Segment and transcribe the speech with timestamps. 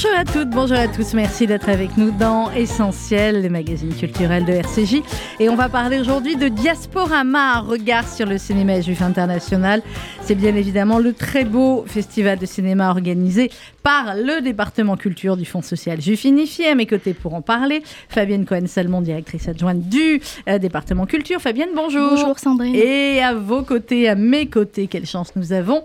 [0.00, 4.44] Bonjour à toutes, bonjour à tous, merci d'être avec nous dans Essentiel, le magazine culturel
[4.44, 5.02] de RCJ.
[5.40, 9.82] Et on va parler aujourd'hui de Diasporama, un regard sur le cinéma juif international.
[10.20, 13.50] C'est bien évidemment le très beau festival de cinéma organisé
[13.82, 16.68] par le département culture du Fonds social juif unifié.
[16.68, 21.40] À mes côtés pour en parler, Fabienne Cohen-Salmon, directrice adjointe du euh, département culture.
[21.40, 22.10] Fabienne, bonjour.
[22.10, 22.76] Bonjour Sandrine.
[22.76, 25.82] Et à vos côtés, à mes côtés, quelle chance nous avons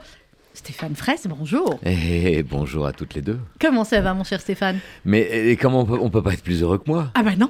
[0.53, 1.79] Stéphane Fraisse, bonjour.
[1.83, 3.39] Et bonjour à toutes les deux.
[3.59, 4.77] Comment ça va, mon cher Stéphane?
[5.03, 7.09] Mais et comment on peut, on peut pas être plus heureux que moi?
[7.15, 7.47] Ah bah non.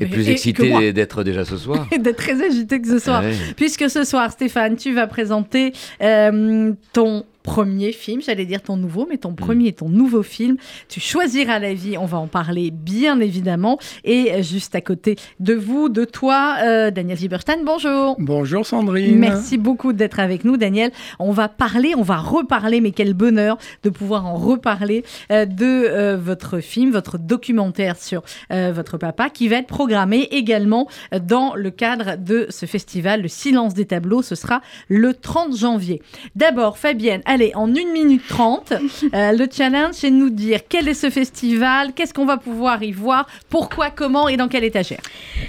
[0.00, 3.24] Et plus excité d'être déjà ce soir Et d'être très agité que ce soir.
[3.56, 9.06] Puisque ce soir, Stéphane, tu vas présenter euh, ton premier film, j'allais dire ton nouveau,
[9.08, 9.36] mais ton mm.
[9.36, 10.56] premier et ton nouveau film.
[10.88, 13.78] Tu choisiras la vie, on va en parler bien évidemment.
[14.04, 18.16] Et juste à côté de vous, de toi, euh, Daniel Zieberstein, bonjour.
[18.18, 19.18] Bonjour Sandrine.
[19.18, 20.90] Merci beaucoup d'être avec nous, Daniel.
[21.20, 25.64] On va parler, on va reparler, mais quel bonheur de pouvoir en reparler euh, de
[25.64, 30.88] euh, votre film, votre documentaire sur votre papa, qui va être programmé également
[31.22, 34.22] dans le cadre de ce festival, le Silence des tableaux.
[34.22, 36.02] Ce sera le 30 janvier.
[36.34, 40.88] D'abord, Fabienne, Allez, en 1 minute 30, euh, le challenge, c'est de nous dire quel
[40.88, 45.02] est ce festival, qu'est-ce qu'on va pouvoir y voir, pourquoi, comment et dans quelle étagère.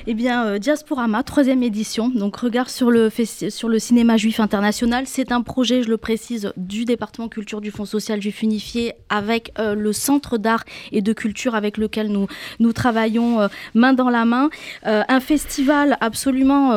[0.06, 5.06] Eh bien, euh, Diasporama, troisième édition, donc regard sur le, sur le cinéma juif international.
[5.08, 9.54] C'est un projet, je le précise, du département culture du Fonds social juif unifié avec
[9.58, 12.28] euh, le centre d'art et de culture avec lequel nous,
[12.60, 14.50] nous travaillons main dans la main.
[14.84, 16.74] un festival absolument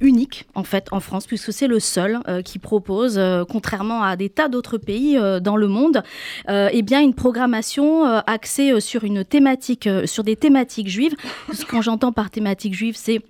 [0.00, 4.45] unique, en fait, en France, puisque c'est le seul qui propose, contrairement à des tas
[4.48, 6.02] d'autres pays euh, dans le monde,
[6.48, 11.14] euh, eh bien une programmation euh, axée sur une thématique, sur des thématiques juives.
[11.52, 13.20] Ce que j'entends par thématique juive, c'est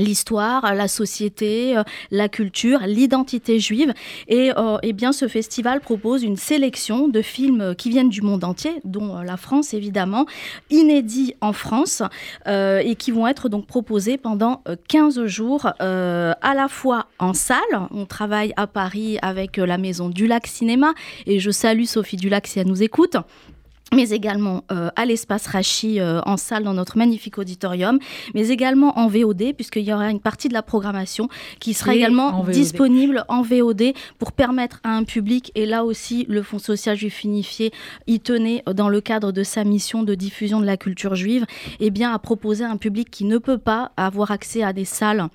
[0.00, 3.92] l'histoire, la société, euh, la culture, l'identité juive.
[4.28, 8.42] Et, euh, eh bien, ce festival propose une sélection de films qui viennent du monde
[8.44, 10.26] entier, dont euh, la France évidemment,
[10.70, 12.02] inédits en France,
[12.46, 17.58] et qui vont être donc proposés pendant 15 jours, à la fois en salle.
[17.90, 20.94] On travaille à Paris avec la maison du Lac Cinéma,
[21.26, 23.16] et je salue Sophie Dulac si elle nous écoute
[23.94, 27.98] mais également euh, à l'espace Rachi euh, en salle dans notre magnifique auditorium,
[28.34, 31.28] mais également en VOD, puisqu'il y aura une partie de la programmation
[31.58, 36.42] qui sera également disponible en VOD pour permettre à un public, et là aussi le
[36.42, 37.72] Fonds social juif unifié
[38.06, 41.46] y tenait dans le cadre de sa mission de diffusion de la culture juive,
[41.80, 44.84] eh bien à proposer à un public qui ne peut pas avoir accès à des
[44.84, 45.28] salles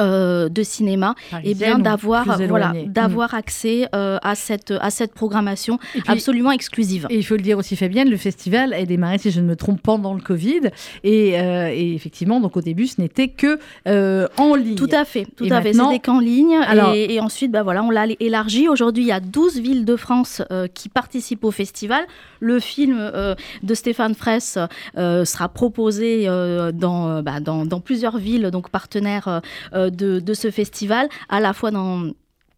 [0.00, 1.14] euh, de cinéma
[1.44, 3.36] et bien d'avoir voilà d'avoir mm.
[3.36, 7.06] accès euh, à cette à cette programmation absolument exclusive.
[7.10, 9.56] Et il faut le dire aussi Fabienne, le festival a démarré si je ne me
[9.56, 10.70] trompe pendant le Covid
[11.04, 13.58] et, euh, et effectivement donc au début ce n'était que
[14.38, 14.76] en ligne.
[14.76, 16.58] Tout à fait, tout à fait, c'était qu'en ligne
[16.94, 18.68] et, ensuite bah voilà, on l'a élargi.
[18.68, 20.42] Aujourd'hui, il y a 12 villes de France
[20.74, 22.04] qui participent au festival.
[22.40, 23.12] Le film
[23.62, 24.58] de Stéphane Fraisse
[24.96, 29.42] sera proposé dans, bah, dans, dans plusieurs villes donc partenaires
[29.82, 32.10] euh, de, ce festival, à la fois dans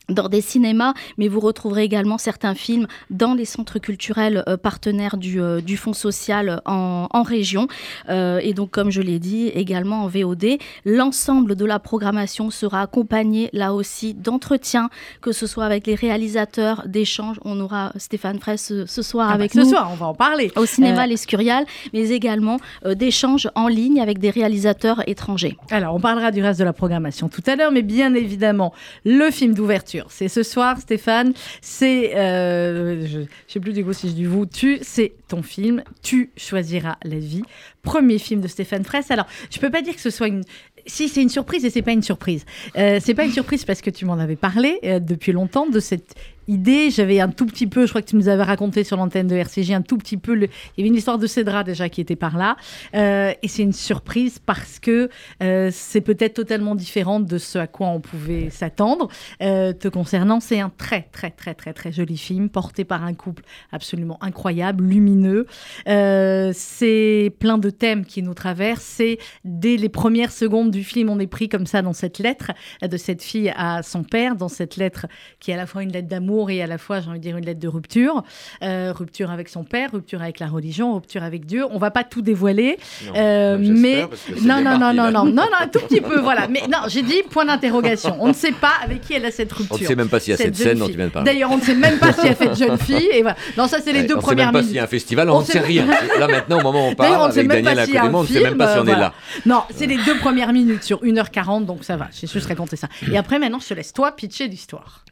[0.08, 5.16] dans des cinémas, mais vous retrouverez également certains films dans les centres culturels euh, partenaires
[5.16, 7.68] du, euh, du, Fonds social en, en région.
[8.08, 10.58] Euh, et donc, comme je l'ai dit, également en VOD.
[10.84, 16.82] L'ensemble de la programmation sera accompagné, là aussi, d'entretiens, que ce soit avec les réalisateurs,
[16.86, 17.40] d'échanges.
[17.44, 19.64] On aura Stéphane Fraisse ce, soir ah bah, avec nous.
[19.64, 20.52] Ce soir, on va en parler.
[20.56, 25.56] Au cinéma L'Escurial, mais également d'échanges en ligne avec des réalisateurs étrangers.
[25.70, 28.72] Alors, on parlera du reste de la programmation tout à l'heure, mais bien évidemment,
[29.04, 31.32] le film d'ouverture c'est ce soir, Stéphane.
[31.60, 35.42] C'est, euh, je ne sais plus du coup si je dis vous, tu, c'est ton
[35.42, 35.82] film.
[36.02, 37.42] Tu choisiras la vie.
[37.82, 39.10] Premier film de Stéphane Fraisse.
[39.10, 40.42] Alors, je peux pas dire que ce soit une,
[40.86, 42.44] si c'est une surprise et c'est pas une surprise.
[42.76, 45.80] Euh, c'est pas une surprise parce que tu m'en avais parlé euh, depuis longtemps de
[45.80, 46.14] cette
[46.48, 46.90] idée.
[46.90, 49.36] J'avais un tout petit peu, je crois que tu nous avais raconté sur l'antenne de
[49.36, 50.36] RCJ un tout petit peu.
[50.36, 50.48] il
[50.78, 52.56] y avait une histoire de Cédra déjà qui était par là.
[52.94, 55.08] Euh, et c'est une surprise parce que
[55.42, 59.08] euh, c'est peut-être totalement différent de ce à quoi on pouvait s'attendre.
[59.42, 63.14] Euh, te concernant, c'est un très, très, très, très, très joli film porté par un
[63.14, 63.42] couple
[63.72, 65.46] absolument incroyable, lumineux.
[65.86, 68.82] c'est plein de thèmes qui nous traversent.
[68.82, 72.52] C'est dès les premières secondes du film, on est pris comme ça dans cette lettre
[72.82, 75.06] de cette fille à son père, dans cette lettre
[75.40, 77.18] qui est à la fois une lettre d'amour d'amour et à la fois, j'ai envie
[77.18, 78.22] de dire, une lettre de rupture.
[78.62, 81.64] rupture avec son père, rupture avec la religion, rupture avec Dieu.
[81.70, 82.78] On va pas tout dévoiler,
[83.14, 84.06] mais
[84.42, 86.48] non, non, non, non, non, non, non, un tout petit peu, voilà.
[86.48, 88.16] Mais non, j'ai dit point d'interrogation.
[88.20, 89.76] On ne sait pas avec qui elle a cette rupture.
[89.76, 91.30] On ne sait même pas s'il y a cette, scène dont tu viens de parler.
[91.30, 93.08] D'ailleurs, on ne sait même pas s'il y a cette jeune fille.
[93.12, 93.36] Et voilà.
[93.56, 94.54] Non, ça, c'est les deux premières minutes.
[94.54, 95.86] On ne sait même pas s'il y a un festival, on ne sait rien.
[96.18, 98.74] Là, maintenant, au moment où on parle, avec Daniel Accoudémon, on ne sait même pas
[98.74, 99.12] si on est là.
[99.46, 102.08] Non, c'est les deux premières minutes sur 1h40, donc ça va.
[102.12, 102.88] J'ai juste raconté ça.
[103.10, 105.04] Et après, maintenant, je te laisse toi pitcher l'histoire.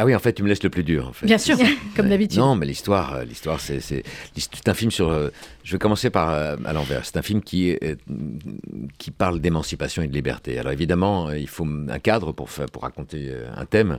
[0.00, 1.08] Ah oui, en fait, tu me laisses le plus dur.
[1.08, 1.26] En fait.
[1.26, 1.58] Bien sûr,
[1.96, 2.38] comme d'habitude.
[2.38, 4.04] Non, mais l'histoire, euh, l'histoire, c'est, c'est,
[4.66, 5.08] un film sur.
[5.08, 5.30] Euh,
[5.64, 7.04] je vais commencer par euh, à l'envers.
[7.04, 7.76] C'est un film qui
[8.96, 10.56] qui parle d'émancipation et de liberté.
[10.56, 13.98] Alors évidemment, il faut un cadre pour pour raconter un thème,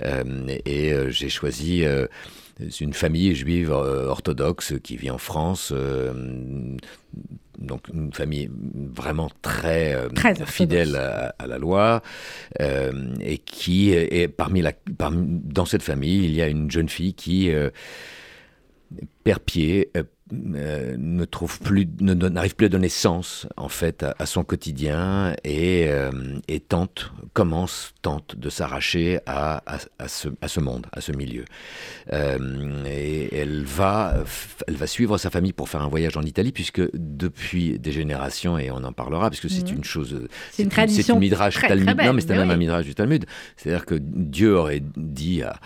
[0.00, 1.84] et, j'ai choisi.
[2.80, 5.72] Une famille juive orthodoxe qui vit en France,
[7.58, 8.50] donc une famille
[8.94, 10.08] vraiment très, euh,
[10.46, 12.02] fidèle à, la loi,
[12.60, 17.14] euh, et qui est parmi la, dans cette famille, il y a une jeune fille
[17.14, 17.70] qui euh,
[19.24, 19.90] perd pied,
[20.32, 25.86] euh, ne trouve plus, n'arrive plus à donner sens en fait à, son quotidien et,
[25.88, 26.10] euh,
[26.48, 31.44] et, tente, commence, tente de s'arracher à, à, ce, à, ce, monde, à ce milieu.
[32.14, 34.24] Euh, et elle va,
[34.66, 38.56] elle va suivre sa famille pour faire un voyage en Italie puisque depuis des générations
[38.56, 39.76] et on en parlera parce que c'est mhm.
[39.76, 43.26] une chose, c'est une tradition, midrash Talmud, non mais c'est même un midrash du Talmud.
[43.58, 45.60] C'est-à-dire que Dieu aurait dit à,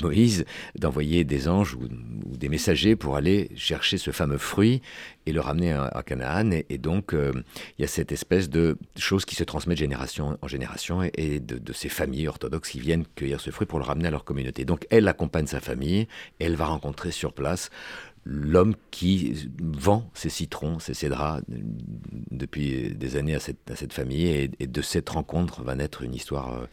[0.00, 0.44] Moïse
[0.78, 1.88] d'envoyer des anges ou,
[2.30, 4.82] ou des messagers pour aller chercher ce fameux fruit
[5.26, 6.50] et le ramener à, Canaan.
[6.68, 7.32] Et, donc, euh,
[7.78, 11.40] il y a cette espèce de chose qui se transmet de génération en génération et,
[11.40, 14.64] de, ces familles orthodoxes qui viennent cueillir ce fruit pour le ramener à leur communauté.
[14.64, 16.06] Donc, elle accompagne sa famille
[16.38, 17.70] elle va rencontrer sur place
[18.26, 21.40] l'homme qui vend ses citrons, ses cédras
[22.30, 24.26] depuis des années à cette, à cette famille.
[24.26, 26.66] Et, et, de cette rencontre va naître une histoire euh,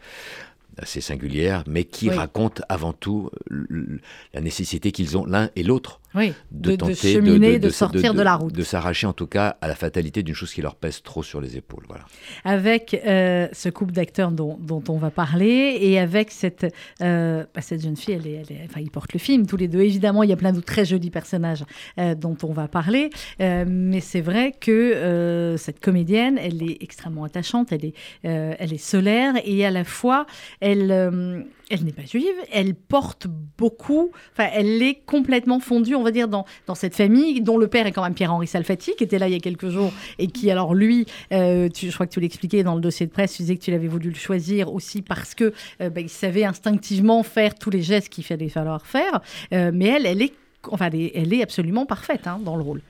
[0.78, 6.76] assez singulière, mais qui raconte avant tout la nécessité qu'ils ont l'un et l'autre de,
[6.76, 8.52] tenter de, de, sortir de, la route.
[8.52, 11.40] De s'arracher en tout cas à la fatalité d'une chose qui leur pèse trop sur
[11.40, 11.84] les épaules.
[11.88, 12.04] Voilà.
[12.44, 16.66] Avec euh, ce couple d'acteurs dont, on va parler et avec cette,
[17.00, 19.68] euh, bah, cette jeune fille, elle est, elle enfin, ils portent le film tous les
[19.68, 19.80] deux.
[19.80, 21.64] Évidemment, il y a plein de très jolis personnages
[21.98, 27.72] euh, dont on va parler, mais c'est vrai que cette comédienne, elle est extrêmement attachante,
[27.72, 30.26] elle est, elle est solaire et à la fois,
[30.60, 33.26] elle elle n'est pas juive, elle porte
[33.56, 37.66] beaucoup, enfin, elle est complètement fondue, on va dire, dans, dans cette famille, dont le
[37.66, 40.26] père est quand même Pierre-Henri Salfati, qui était là il y a quelques jours, et
[40.26, 43.32] qui, alors lui, euh, tu, je crois que tu l'expliquais dans le dossier de presse,
[43.36, 46.44] tu disais que tu l'avais voulu le choisir aussi parce que euh, bah, il savait
[46.44, 49.22] instinctivement faire tous les gestes qu'il fallait falloir faire,
[49.54, 50.34] euh, mais elle, elle est,
[50.70, 52.82] enfin, elle est, absolument parfaite hein, dans le rôle.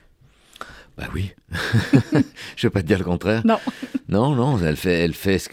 [0.97, 1.31] Bah oui.
[1.51, 2.23] je ne
[2.63, 3.41] vais pas te dire le contraire.
[3.45, 3.59] Non.
[4.09, 5.49] Non, non, elle fait, elle fait ce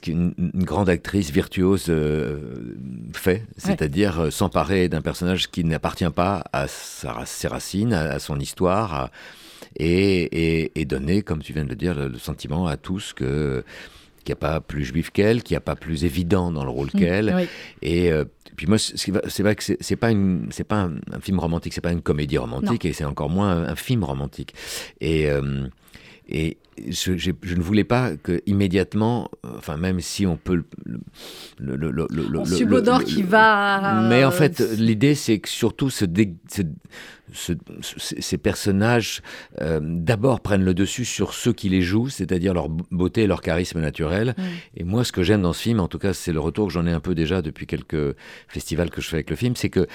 [0.00, 2.76] qu'une grande actrice virtuose euh,
[3.12, 8.38] fait, c'est-à-dire euh, s'emparer d'un personnage qui n'appartient pas à sa, ses racines, à, son
[8.38, 9.10] histoire,
[9.74, 13.64] et, et, donner, comme tu viens de le dire, le, sentiment à tous que
[14.22, 16.70] qu'il n'y a pas plus juif qu'elle, qu'il n'y a pas plus évident dans le
[16.70, 17.48] rôle mm, qu'elle.
[17.82, 18.24] Et euh,
[18.56, 21.92] puis moi, c'est vrai que c'est pas une, c'est pas un, film romantique, c'est pas
[21.92, 24.54] une comédie romantique, et c'est encore moins un, film romantique.
[25.00, 25.66] Et euh,
[26.28, 26.56] et
[26.88, 31.00] je, je, ne voulais pas que immédiatement, enfin même si on peut le,
[31.58, 34.06] le, le, le, qui va.
[34.08, 36.06] Mais en fait, l'idée c'est que surtout ce,
[37.32, 37.52] ce,
[37.96, 39.22] ces personnages
[39.60, 43.40] euh, d'abord prennent le dessus sur ceux qui les jouent, c'est-à-dire leur beauté et leur
[43.40, 44.34] charisme naturel.
[44.36, 44.42] Mm.
[44.76, 46.72] Et moi, ce que j'aime dans ce film, en tout cas, c'est le retour que
[46.72, 48.14] j'en ai un peu déjà depuis quelques
[48.48, 49.86] festivals que je fais avec le film, c'est que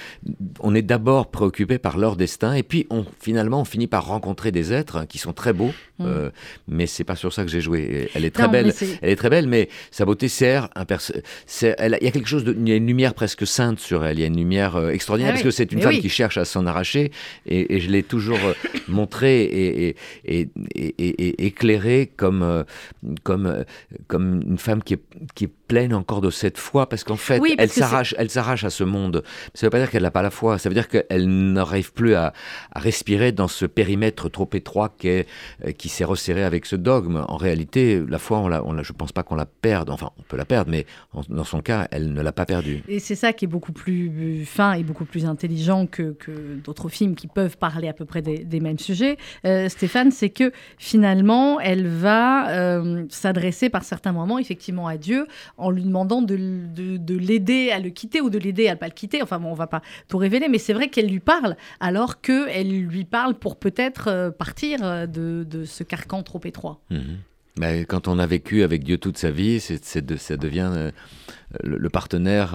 [0.60, 4.52] on est d'abord préoccupé par leur destin, et puis on, finalement, on finit par rencontrer
[4.52, 6.04] des êtres qui sont très beaux, mm.
[6.06, 6.30] euh,
[6.68, 8.10] mais c'est pas sur ça que j'ai joué.
[8.14, 8.72] Elle est très belle,
[9.02, 12.52] elle est très belle, mais sa beauté sert un il y a quelque chose de,
[12.58, 14.90] il y a une lumière presque sainte sur elle, il y a une lumière euh,
[14.90, 17.10] extraordinaire ah parce que c'est une femme qui cherche à s'en arracher.
[17.46, 18.54] Et, je l'ai toujours euh,
[18.88, 22.64] montré et, et, éclairé comme, euh,
[23.22, 23.64] comme,
[24.06, 25.02] comme une femme qui est,
[25.34, 28.70] qui est pleine encore de cette foi parce qu'en fait, elle s'arrache, elle s'arrache à
[28.70, 29.22] ce monde.
[29.54, 30.58] Ça ne veut pas dire qu'elle n'a pas la foi.
[30.58, 32.32] Ça veut dire qu'elle n'arrive plus à,
[32.74, 35.24] respirer dans ce périmètre trop étroit qui,
[35.76, 37.24] qui s'est resserré avec ce dogme.
[37.28, 39.90] En réalité, la foi, on la, on la, je pense pas qu'on la perde.
[39.90, 40.86] Enfin, on peut la perdre, mais
[41.28, 42.82] dans son cas, elle ne l'a pas perdue.
[42.88, 46.88] Et c'est ça qui est beaucoup plus fin et beaucoup plus intelligent que, que d'autres
[46.88, 49.16] films qui peuvent parler à peu près des, mêmes sujets.
[49.44, 55.26] Euh, Stéphane, c'est que finalement, elle va euh, s'adresser par certains moments effectivement à Dieu
[55.58, 58.86] en lui demandant de, de, l'aider à le quitter ou de l'aider à ne pas
[58.86, 59.22] le quitter.
[59.22, 62.70] Enfin bon, on va pas tout révéler, mais c'est vrai qu'elle lui parle alors qu'elle
[62.86, 66.80] lui parle pour peut-être euh, partir de, de, ce carcan trop étroit.
[66.90, 67.18] Mhm.
[67.58, 70.92] Mais quand on a vécu avec Dieu toute sa vie, c'est, ça devient
[71.64, 72.54] le, partenaire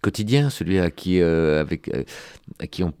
[0.00, 1.90] quotidien, celui à qui, avec,
[2.58, 2.92] à qui on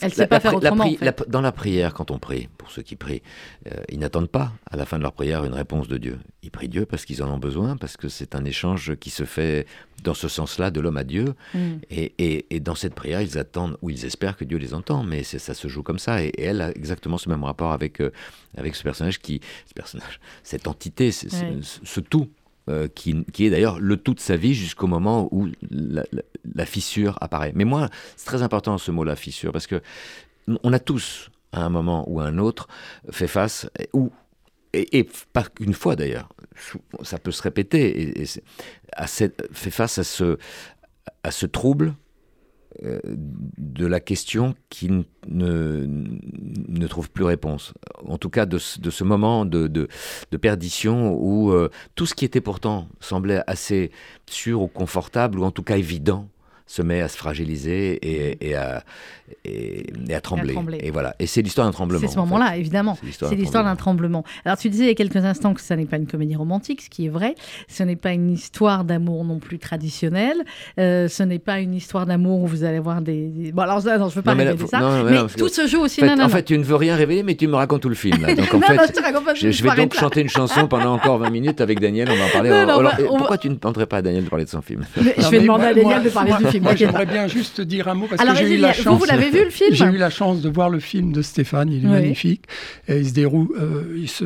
[0.00, 0.86] elle ne sait pas faire autrement.
[1.28, 3.22] dans la prière, quand on prie, pour ceux qui prient,
[3.66, 6.18] euh, ils n'attendent pas à la fin de leur prière une réponse de Dieu.
[6.42, 9.24] Ils prient Dieu parce qu'ils en ont besoin, parce que c'est un échange qui se
[9.24, 9.66] fait
[10.02, 11.34] dans ce sens-là de l'homme à Dieu.
[11.54, 11.76] Mm.
[11.90, 15.54] Et, dans cette prière, ils attendent ou ils espèrent que Dieu les entend, mais ça
[15.54, 16.22] se joue comme ça.
[16.22, 18.12] Et, elle a exactement ce même rapport avec, euh,
[18.56, 22.28] avec ce personnage qui, ce personnage, cette entité, ce tout
[22.68, 27.52] euh, qui, est d'ailleurs le tout de sa vie jusqu'au moment où la, fissure apparaît.
[27.54, 29.80] Mais moi, c'est très important ce mot, la fissure, parce que
[30.62, 32.68] on a tous, à un moment ou à un autre,
[33.10, 34.10] fait face, ou,
[34.72, 36.28] et, pas qu'une fois d'ailleurs,
[37.02, 38.14] ça peut se répéter,
[38.92, 40.38] à cette, fait face à ce,
[41.22, 41.94] à ce trouble
[42.82, 47.72] de la question qui ne, ne trouve plus réponse.
[48.06, 49.88] En tout cas, de, ce moment de, de,
[50.36, 53.90] perdition où euh, tout ce qui était pourtant semblait assez
[54.28, 56.28] sûr ou confortable, ou en tout cas évident,
[56.66, 57.98] se met à se fragiliser
[58.40, 58.82] et, à,
[59.44, 60.56] et, à, trembler.
[60.80, 61.14] et voilà.
[61.20, 62.00] Et c'est l'histoire d'un tremblement.
[62.00, 62.98] C'est ce moment-là, évidemment.
[63.12, 64.24] C'est l'histoire d'un tremblement.
[64.44, 66.82] Alors tu disais il y a quelques instants que ça n'est pas une comédie romantique,
[66.82, 67.36] ce qui est vrai.
[67.68, 70.42] Ce n'est pas une histoire d'amour non plus traditionnelle.
[70.78, 73.52] Euh, ce n'est pas une histoire d'amour où vous allez voir des.
[73.54, 75.04] Bon alors non, je veux pas révéler ça.
[75.04, 76.02] mais, tout se joue aussi.
[76.02, 77.94] En fait, en fait, tu ne veux rien révéler, mais tu me racontes tout le
[77.94, 78.18] film.
[78.36, 78.76] Donc en fait,
[79.36, 82.08] je, vais donc chanter une chanson pendant encore 20 minutes avec Daniel.
[82.10, 83.06] On va en parler.
[83.06, 84.84] Pourquoi tu ne demanderais pas à Daniel de parler de son film?
[84.96, 86.55] Je vais demander à Daniel de parler du film.
[86.60, 88.98] Moi, j'aimerais bien juste dire un mot parce que j'ai eu la chance.
[88.98, 91.70] Vous, l'avez vu le film J'ai eu la chance de voir le film de Stéphane.
[91.70, 92.44] Il est magnifique.
[92.88, 93.48] Et il se déroule.
[93.58, 94.24] Euh, il se,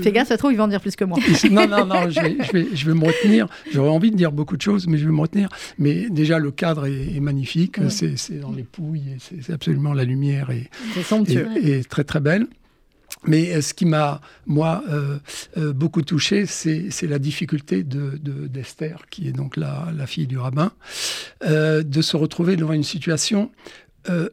[0.00, 1.18] Fais gaffe, ça trouve, il va en dire plus que moi.
[1.50, 2.10] non, non, non.
[2.18, 3.46] Je vais, je vais, je vais me retenir.
[3.72, 5.48] J'aurais envie de dire beaucoup de choses, mais je vais me retenir.
[5.78, 7.76] Mais déjà, le cadre est, magnifique.
[7.88, 9.16] C'est dans les pouilles.
[9.18, 10.70] C'est absolument la lumière et,
[11.62, 12.46] et, très très belle.
[13.24, 15.18] Mais euh, ce qui m'a, moi, euh,
[15.56, 20.38] euh, beaucoup touché, c'est la difficulté d'Esther, de, qui est donc la, la fille du
[20.38, 20.72] rabbin,
[21.44, 23.50] de se retrouver devant une situation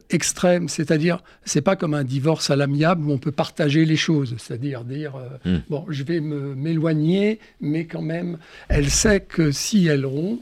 [0.08, 4.34] extrême, c'est-à-dire c'est pas comme un divorce à l'amiable où on peut partager les choses,
[4.38, 5.12] c'est-à-dire dire,
[5.44, 5.56] hmm.
[5.68, 10.40] bon je vais m'éloigner, mais quand même elle sait que si elle rompt,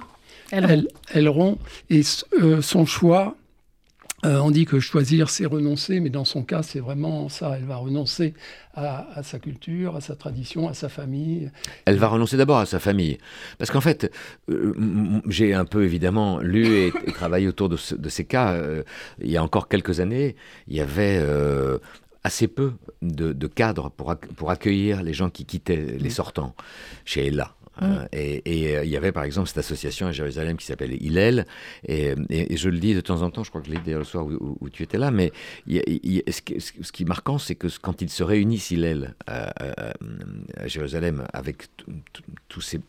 [0.52, 1.58] elle, elle rompt
[1.90, 2.02] et
[2.60, 3.36] son choix
[4.24, 7.54] euh, on dit que choisir, c'est renoncer, mais dans son cas, c'est vraiment ça.
[7.56, 8.34] Elle va renoncer
[8.74, 11.50] à, sa culture, à sa tradition, à sa famille.
[11.84, 13.18] Elle va renoncer d'abord à sa famille.
[13.58, 14.10] Parce qu'en fait,
[14.48, 14.74] euh,
[15.28, 18.52] j'ai un peu évidemment lu et, travaillé autour de, ces cas.
[18.52, 18.82] Euh,
[19.20, 20.36] il y a encore quelques années,
[20.68, 21.22] il y avait
[22.24, 26.54] assez peu de, cadres pour, pour accueillir les gens qui quittaient les sortants
[27.04, 27.54] chez Ella.
[27.82, 31.46] Euh, et, euh, il y avait par exemple cette association à Jérusalem qui s'appelle Hillel,
[31.86, 32.14] et,
[32.56, 34.26] je le dis de temps en temps, je crois que je l'ai dit le soir
[34.26, 35.32] où, tu étais là, mais
[35.66, 36.40] ce,
[36.92, 39.52] qui est marquant, c'est que quand ils se réunissent, Hillel, à,
[40.56, 41.68] à Jérusalem, avec
[42.48, 42.80] tous ces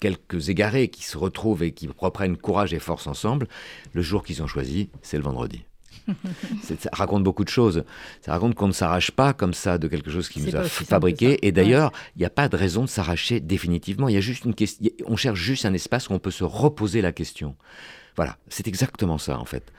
[0.00, 3.48] quelques égarés qui se retrouvent et qui reprennent courage et force ensemble,
[3.94, 5.64] le jour qu'ils ont choisi, c'est le vendredi
[6.62, 7.84] ça raconte beaucoup de choses.
[8.20, 11.46] Ça raconte qu'on ne s'arrache pas comme ça de quelque chose qui nous a fabriqué.
[11.46, 14.08] Et d'ailleurs, il n'y a pas de raison de s'arracher définitivement.
[14.08, 14.90] Il y a juste une question.
[15.06, 17.56] On cherche juste un espace où on peut se reposer la question.
[18.16, 19.72] Voilà, c'est exactement ça en fait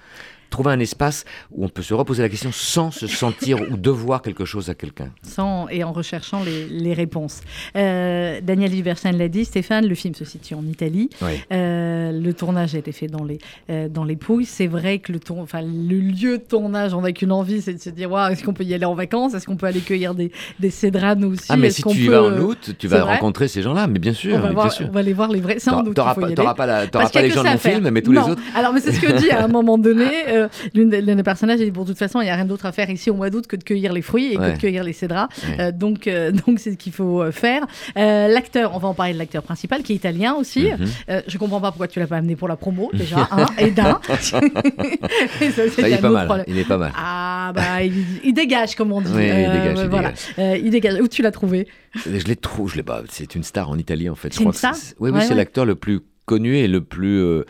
[0.50, 4.22] trouver un espace où on peut se reposer la question sans se sentir ou devoir
[4.22, 5.10] quelque chose à quelqu'un.
[5.24, 7.42] Sans et en recherchant les, réponses.
[7.76, 11.10] Euh, Daniel Viversen l'a dit, Stéphane, le film se situe en Italie.
[11.52, 14.46] Euh, le tournage a été fait dans les, euh, dans les Pouilles.
[14.46, 17.74] C'est vrai que le, tour, enfin, le lieu de tournage, on n'a qu'une envie, c'est
[17.74, 19.34] de se dire est-ce qu'on peut y aller en vacances?
[19.34, 21.48] Est-ce qu'on peut aller cueillir des, des cédranes aussi?
[21.50, 24.14] Ah, mais si tu y vas en août, tu vas rencontrer ces gens-là, mais bien
[24.14, 24.36] sûr.
[24.36, 25.60] On va, voir, on va aller voir les vrais.
[25.60, 25.94] C'est en août.
[25.96, 26.16] T'auras
[26.54, 28.42] pas, pas les gens de mon film, mais tous les autres.
[28.56, 30.06] Alors, mais c'est ce que dit à un moment donné.
[30.74, 32.90] l'une des, personnages dit bon, de toute façon, il n'y a rien d'autre à faire
[32.90, 35.28] ici au mois d'août que de cueillir les fruits et que de cueillir les cédras.
[35.60, 37.66] Euh, donc, euh, donc c'est ce qu'il faut euh, faire.
[37.96, 40.70] l'acteur, on va en parler de l'acteur principal qui est italien aussi.
[40.72, 41.22] Mhm.
[41.28, 44.00] je comprends pas pourquoi tu l'as pas amené pour la promo déjà, un et d'un.
[45.42, 46.44] il est pas mal.
[46.48, 46.92] Il est pas mal.
[46.96, 49.12] Ah bah il, dégage comme on dit.
[49.12, 49.80] il dégage.
[49.84, 50.12] Il voilà.
[50.38, 50.62] dégage.
[50.64, 51.02] il dégage.
[51.02, 51.68] Où tu l'as trouvé?
[52.06, 52.72] Je l'ai trouvé.
[52.72, 53.04] Je l'ai pas.
[53.10, 54.34] C'est une star en Italie en fait.
[54.34, 54.76] C'est une star?
[55.00, 57.46] Oui, oui, c'est l'acteur le plus connu et le plus euh,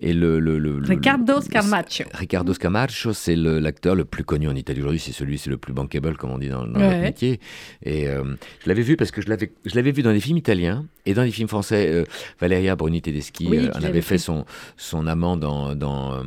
[0.00, 2.06] et le, le, le, Riccardo Scarmaccio.
[2.12, 5.00] Riccardo Scarmaccio, c'est l'acteur le, plus connu en Italie aujourd'hui.
[5.00, 7.40] C'est celui, c'est le plus bankable comme on dit dans, dans notre métier.
[7.82, 8.24] Et euh,
[8.62, 11.14] je l'avais vu parce que je l'avais je l'avais vu dans des films italiens et
[11.14, 11.88] dans des films français.
[11.88, 12.04] Euh,
[12.40, 14.44] Valeria Bruni Tedeschi en avait fait son
[14.76, 16.22] son amant dans, dans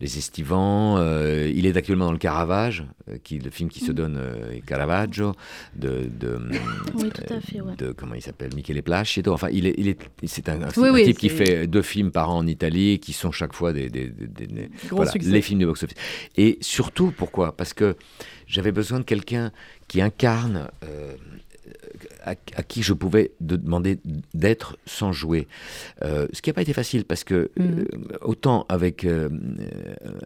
[0.00, 0.98] Les Estivants.
[1.00, 2.84] il est actuellement dans le Caravage,
[3.24, 4.20] qui le film qui se donne
[4.66, 5.34] Caravaggio
[5.74, 6.38] de de,
[6.94, 9.32] oui, tout à fait, de comment il s'appelle Michele Placido.
[9.32, 12.38] Enfin, il est il est c'est un, un type qui fait deux films par an
[12.38, 15.96] en Italie qui sont chaque fois des, les films du box-office.
[16.36, 17.56] Et surtout, pourquoi?
[17.56, 17.96] Parce que
[18.46, 19.50] j'avais besoin de quelqu'un
[19.88, 21.14] qui incarne euh,
[22.26, 23.98] à, qui je pouvais demander
[24.34, 25.46] d'être sans jouer.
[26.02, 27.62] Euh, ce qui n'a pas été facile parce que mm.
[27.62, 27.84] euh,
[28.20, 29.30] autant avec, euh,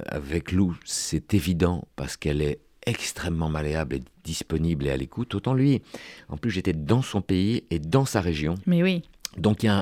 [0.06, 5.54] avec Lou, c'est évident parce qu'elle est extrêmement malléable et disponible et à l'écoute, autant
[5.54, 5.82] lui.
[6.28, 8.54] En plus, j'étais dans son pays et dans sa région.
[8.66, 9.02] Mais oui.
[9.38, 9.72] Donc il,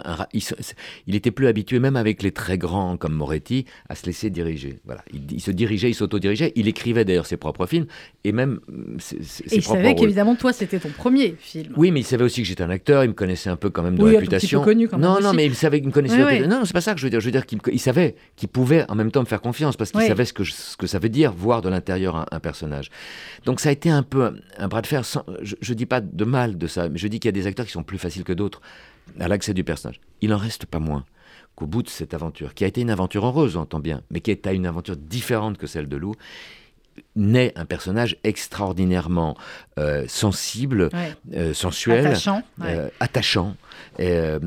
[1.07, 4.79] il, était plus habitué, même avec les très grands comme Moretti, à se laisser diriger.
[4.85, 6.53] Voilà, il, se dirigeait, il s'autodirigeait.
[6.55, 7.87] Il écrivait d'ailleurs ses propres films
[8.25, 8.61] et même
[8.99, 11.73] ses, et il savait qu'évidemment toi c'était ton premier film.
[11.77, 13.05] Oui, mais il savait aussi que j'étais un acteur.
[13.05, 14.61] Il me connaissait un peu quand même de réputation.
[14.61, 16.47] Un peu connu quand non, non, mais il savait qu'il me connaissait.
[16.47, 17.21] Non, c'est pas ça que je veux dire.
[17.21, 20.03] Je veux dire qu'il savait qu'il pouvait en même temps me faire confiance parce qu'il
[20.03, 22.91] savait ce que, ce que ça veut dire voir de l'intérieur un, personnage.
[23.47, 25.03] Donc ça a été un peu un, bras de fer.
[25.43, 27.47] je, je dis pas de mal de ça, mais je dis qu'il y a des
[27.47, 28.61] acteurs qui sont plus faciles que d'autres
[29.19, 30.01] à l'accès du personnage.
[30.21, 31.05] Il n'en reste pas moins
[31.55, 34.21] qu'au bout de cette aventure, qui a été une aventure heureuse, on entend bien, mais
[34.21, 36.15] qui est une aventure différente que celle de Lou,
[37.17, 39.37] naît un personnage extraordinairement
[39.79, 40.89] euh, sensible,
[41.35, 42.17] euh, sensuel,
[43.01, 43.57] attachant,
[44.01, 44.39] euh,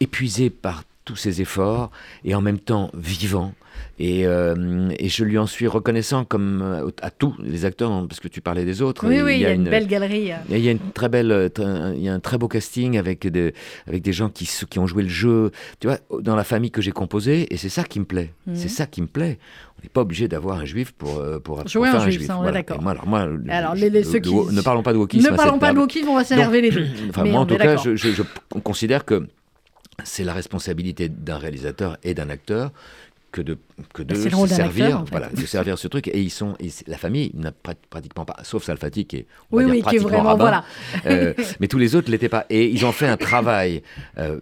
[0.00, 1.90] épuisé par tous ses efforts
[2.24, 3.54] et en même temps vivant,
[4.00, 8.28] euh, et, je lui en suis reconnaissant comme euh, à tous les acteurs, parce que
[8.28, 9.06] tu parlais des autres.
[9.06, 10.32] Oui, oui, il y, a une, belle galerie.
[10.50, 13.54] Il y a une très belle, il y a un très beau casting avec des,
[13.86, 15.50] avec des gens qui, qui ont joué le jeu,
[15.80, 18.32] tu vois, dans la famille que j'ai composée, et c'est ça qui me plaît.
[18.46, 18.56] Mhm.
[18.56, 19.38] C'est ça qui me plaît.
[19.78, 22.26] On n'est pas obligé d'avoir un juif pour, euh, pour, jouer un, juif.
[22.26, 22.86] Ça, on est d'accord.
[22.86, 24.32] alors, moi, alors les, ceux qui...
[24.32, 25.30] ne parlons pas de wokisme.
[25.30, 26.86] Ne parlons pas de wokisme, on va s'énerver les deux.
[27.08, 28.22] Enfin, moi, en tout cas, je, je
[28.62, 29.26] considère que
[30.04, 32.72] c'est la responsabilité d'un réalisateur et d'un acteur
[33.32, 33.58] que de,
[33.94, 36.08] que de se servir, voilà, de servir ce truc.
[36.08, 36.54] Et ils sont,
[36.86, 37.50] la famille n'a
[37.90, 40.64] pratiquement pas, sauf Salfati qui est, oui, oui, qui est vraiment, voilà.
[41.06, 42.44] Euh, mais tous les autres l'étaient pas.
[42.50, 43.82] Et ils ont fait un travail
[44.18, 44.38] euh,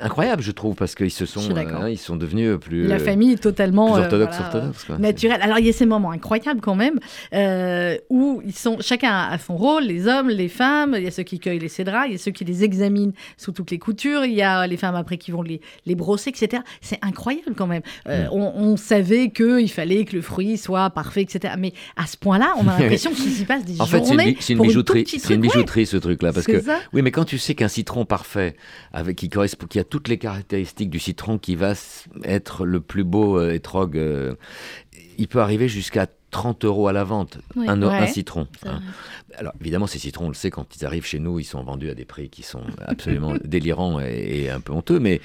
[0.00, 2.86] incroyable, je trouve, parce qu'ils se sont, hein, ils sont devenus plus.
[2.86, 5.42] La famille est totalement plus orthodoxe, orthodoxe naturelle.
[5.42, 7.00] Alors il y a ces moments incroyables quand même
[7.34, 10.94] euh, où ils sont, chacun a son rôle, les hommes, les femmes.
[10.96, 13.12] Il y a ceux qui cueillent les cédrats, il y a ceux qui les examinent
[13.36, 14.24] sous toutes les coutures.
[14.24, 16.62] Il y a les femmes après qui vont les, les brosser, etc.
[16.80, 17.82] C'est incroyable quand même.
[18.20, 21.54] Euh, on, savait qu'il fallait que le fruit soit parfait, etc.
[21.58, 24.62] Mais à ce point-là, on a l'impression qu'il s'y passe des en fait, c'est une,
[24.62, 25.04] bijouterie.
[25.30, 26.32] Une bijouterie, ce truc-là.
[26.32, 26.62] Parce que,
[26.92, 28.56] oui, mais quand tu sais qu'un citron parfait,
[28.92, 31.74] avec, qui, correspond, qui a toutes les caractéristiques du citron qui va
[32.24, 34.34] être le plus beau euh, étrogue, euh,
[35.18, 38.46] il peut arriver jusqu'à 30 euros à la vente, un, citron.
[38.66, 38.80] Hein.
[39.36, 41.90] Alors évidemment, ces citrons, on le sait, quand ils arrivent chez nous, ils sont vendus
[41.90, 45.00] à des prix qui sont absolument délirants et, un peu honteux.
[45.00, 45.20] Mais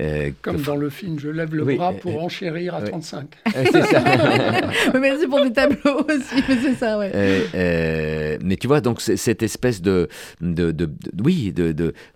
[0.00, 3.28] euh, comme dans le film, je lève le bras pour enchérir à 35.
[3.54, 4.02] c'est ça.
[5.00, 7.10] Merci pour les tableaux aussi, mais c'est ça, ouais.
[7.14, 10.08] Euh, mais tu vois, donc cette espèce de,
[10.40, 11.54] de, de, de oui,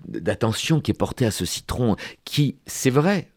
[0.06, 3.28] d'attention qui est portée à ce citron, qui, c'est vrai,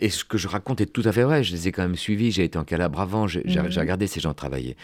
[0.00, 1.44] et ce que je raconte est tout à fait vrai.
[1.44, 2.30] Je les ai quand même suivis.
[2.30, 3.26] J'ai été en Calabre avant.
[3.26, 3.70] J'ai mhm.
[3.76, 4.76] regardé ces gens travailler.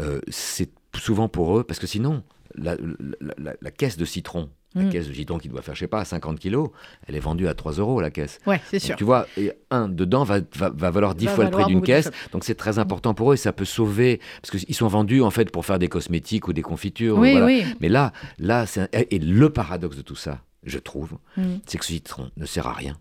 [0.00, 2.22] Euh, c'est souvent pour eux, parce que sinon,
[2.56, 2.76] la,
[3.76, 4.90] caisse de citron, la mhm.
[4.90, 6.70] caisse de citron qui doit faire, je sais pas, 50 kilos,
[7.06, 8.38] elle est vendue à 3 euros la caisse.
[8.46, 8.96] Ouais, c'est sûr.
[8.96, 12.10] Tu vois, et un dedans va, va, valoir 10 fois le prix d'une caisse.
[12.32, 15.30] Donc c'est très important pour eux et ça peut sauver, parce qu'ils sont vendus en
[15.30, 17.18] fait pour faire des cosmétiques ou des confitures.
[17.18, 17.64] Oui, oui.
[17.80, 21.60] Mais là, là et le paradoxe de tout ça, je trouve, mhm.
[21.66, 22.96] c'est que ce citron ne sert à rien.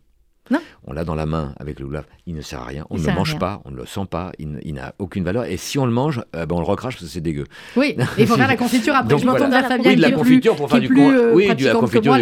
[0.85, 2.85] On l'a dans la main avec le loulaf, il ne sert à rien.
[2.89, 5.45] On ne le mange pas, on ne le sent pas, il, n'a aucune valeur.
[5.45, 7.45] Et si on le mange, euh, ben on le recrache parce que c'est dégueu.
[7.77, 9.17] Oui, il faut faire la confiture après.
[9.17, 11.09] je m'entends vers Fabien oui, de la confiture pour faire du con...
[11.09, 12.13] Euh, oui, de la confiture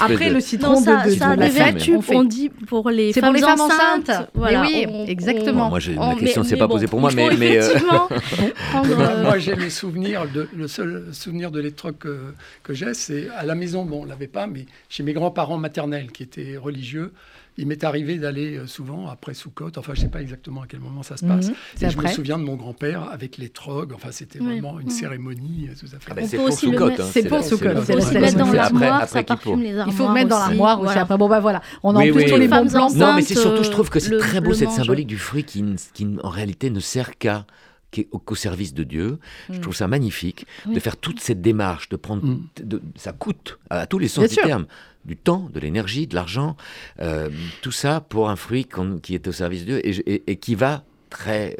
[0.00, 4.30] Après le citron ça, de, ça la fête, on dit pour les femmes enceintes.
[4.34, 5.70] Oui, exactement.
[5.70, 8.08] Moi, la question ne s'est pas posée pour moi, mais effectivement.
[9.22, 12.06] Moi, j'ai le souvenir, le seul souvenir de l'étroque
[12.62, 13.84] que j'ai, c'est à la maison.
[13.84, 17.12] Bon, on l'avait pas, mais chez mes grands-parents maternels qui étaient religieux
[17.58, 20.66] il m'est arrivé d'aller euh, souvent après Soukhot, enfin je ne sais pas exactement à
[20.66, 21.36] quel moment ça se mhm.
[21.36, 21.50] passe.
[21.80, 25.68] et je me souviens de mon grand-père avec les trogues, enfin c'était vraiment une cérémonie
[25.78, 26.10] tout à fait.
[26.10, 26.90] Ah bah, c'est pour Soukhot.
[27.10, 27.82] C'est pour Soukhot.
[27.84, 29.06] C'est mettre dans l'armoire,
[29.86, 30.98] Il faut mettre dans l'armoire aussi.
[30.98, 32.90] Après bon bah voilà, on a en plus tous les bons plans.
[32.94, 35.64] Non mais c'est surtout je trouve que c'est très beau cette symbolique du fruit qui
[36.22, 37.46] en réalité ne sert qu'à
[38.24, 39.18] qu'au service de Dieu.
[39.50, 39.60] Je mm.
[39.60, 42.48] trouve ça magnifique de faire toute cette démarche, de prendre, mm.
[42.96, 44.66] ça coûte à, tous les sens du terme,
[45.06, 46.56] du temps, de l'énergie, de l'argent,
[47.00, 47.30] euh,
[47.62, 48.68] tout ça pour un fruit
[49.02, 49.80] qui est au service de Dieu
[50.28, 51.56] et qui va très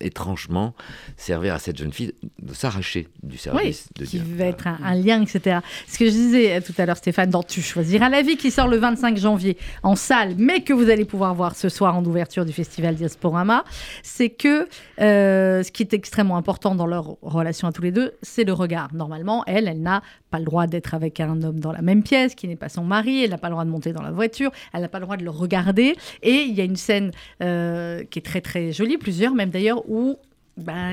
[0.00, 0.74] étrangement
[1.16, 4.20] servir à cette jeune fille de s'arracher du service de Dieu.
[4.20, 5.58] Qui va être un, lien, etc.
[5.86, 8.50] Ce que je disais euh, tout à l'heure, Stéphane, dans Tu choisiras la vie, qui
[8.50, 12.04] sort le 25 janvier en salle, mais que vous allez pouvoir voir ce soir en
[12.04, 13.64] ouverture du festival Diasporama,
[14.02, 14.68] c'est que
[15.00, 18.52] euh, ce qui est extrêmement important dans leur relation à tous les deux, c'est le
[18.52, 18.92] regard.
[18.94, 22.34] Normalement, elle, elle n'a pas le droit d'être avec un homme dans la même pièce,
[22.34, 24.50] qui n'est pas son mari, elle n'a pas le droit de monter dans la voiture,
[24.72, 25.96] elle n'a pas le droit de le regarder.
[26.22, 27.10] Et il y a une scène
[27.42, 30.16] euh, qui est très très jolie, plusieurs même d'ailleurs, où
[30.56, 30.92] ben,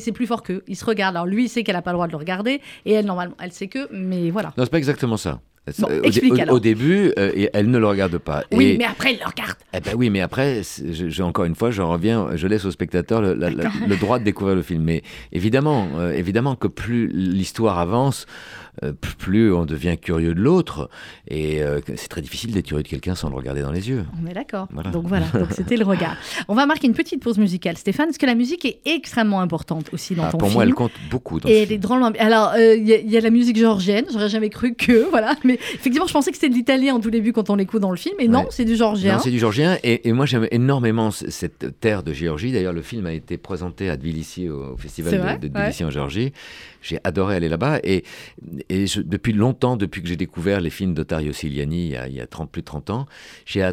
[0.00, 0.62] c'est plus fort qu'eux.
[0.66, 1.16] Ils se regardent.
[1.16, 3.34] Alors lui, il sait qu'elle n'a pas le droit de le regarder, et elle, normalement,
[3.40, 4.52] elle sait que, mais voilà.
[4.56, 5.40] Non, c'est pas exactement ça.
[5.78, 8.44] Bon, explique au, au, début, euh, elle ne le regarde pas.
[8.52, 9.56] Oui, mais après, elle le regarde.
[9.74, 13.20] Eh ben oui, mais après, je, encore une fois, je reviens, je laisse au spectateur
[13.20, 14.82] le, le droit de découvrir le film.
[14.82, 18.67] Mais évidemment, euh, évidemment que plus l'histoire avance, euh,
[19.18, 20.90] plus on devient curieux de l'autre.
[21.28, 24.04] Et euh, c'est très difficile d'être curieux de quelqu'un sans le regarder dans les yeux.
[24.22, 24.68] On est d'accord.
[24.92, 26.16] Donc voilà, donc c'était le regard.
[26.48, 27.76] On va marquer une petite pause musicale.
[27.76, 30.52] Stéphane, parce que la musique est extrêmement importante aussi dans ah, ton pour film.
[30.52, 32.10] Pour moi, elle compte beaucoup dans Et elle est drôlement.
[32.18, 34.04] Alors, euh, il y, a la musique géorgienne.
[34.12, 35.08] J'aurais jamais cru que.
[35.18, 35.34] Voilà.
[35.42, 37.90] Mais effectivement, je pensais que c'était de l'italien en tout début quand on l'écoute dans
[37.90, 38.14] le film.
[38.18, 39.14] Et non, c'est du géorgien.
[39.14, 39.78] Non, c'est du géorgien.
[39.82, 42.52] Et, moi, j'aime énormément cette terre de Géorgie.
[42.52, 46.32] D'ailleurs, le film a été présenté à Tbilissi, au, festival de, Tbilissi en Géorgie.
[46.82, 47.80] J'ai adoré aller là-bas.
[47.82, 48.04] Et,
[48.68, 52.50] et depuis longtemps, depuis que j'ai découvert les films d'Otario Siliani il y a, 30,
[52.50, 53.06] plus de 30 ans,
[53.46, 53.72] j'ai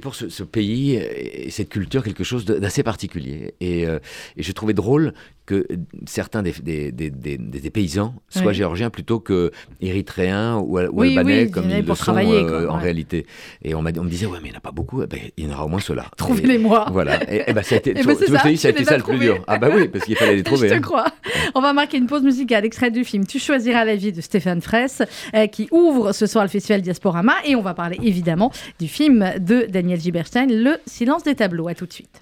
[0.00, 3.54] pour ce, pays et cette culture quelque chose d'assez particulier.
[3.60, 3.98] Et, euh,
[4.36, 5.66] et je trouvais drôle que
[6.06, 9.50] certains des, des, des, des paysans soient géorgiens plutôt que
[9.80, 13.26] érythréens ou, albanais comme ils le sont euh, en réalité.
[13.62, 15.02] Et on, on, me disait, ouais, mais il n'y en a pas beaucoup.
[15.02, 16.06] Eh ben, il y en aura au moins ceux-là.
[16.16, 16.86] Trouvez-les-moi.
[16.92, 17.18] Voilà.
[17.32, 19.42] Et, et ben, ça a été, ben, ça, a été ça le plus dur.
[19.46, 20.68] Ah bah oui, parce qu'il fallait les trouver.
[20.68, 20.82] Je te hein.
[20.82, 21.06] crois.
[21.54, 24.60] On va marquer une pause musicale, extrait du film Tu choisiras la vie de Stéphane
[24.60, 25.02] Fraisse,
[25.34, 27.34] euh, qui ouvre ce soir le festival Diasporama.
[27.44, 31.68] Et on va parler évidemment du film de Daniel Giberstein, Le silence des tableaux.
[31.68, 32.20] À tout de suite.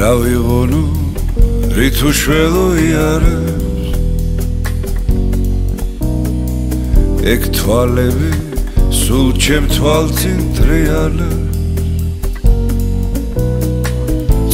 [0.00, 0.84] რა ვიღონო
[1.76, 3.60] რითუ შველო იარებს.
[7.20, 8.30] ეგ თვალები
[8.96, 11.58] სულ ჩემ თვალწინ ტრიალებს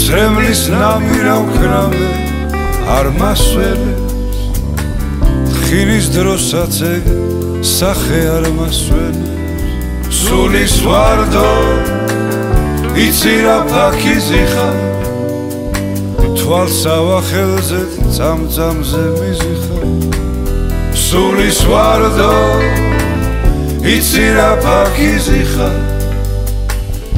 [0.03, 2.11] ცრემლის ნამირა ვქრამე
[2.97, 4.43] არ მასველებს
[5.53, 7.09] თხინის დროსაც ეგ
[7.77, 11.49] სახე არ მასველებს სულის ვარდო
[13.07, 14.96] იცი რა ფაქიზი ხარ
[16.47, 17.81] თვალსავახელზე
[18.15, 19.87] წამწამზე მიზიხარ
[20.95, 22.35] სულის ვარდო
[23.95, 25.81] იცი რა ფაქიზი ხარ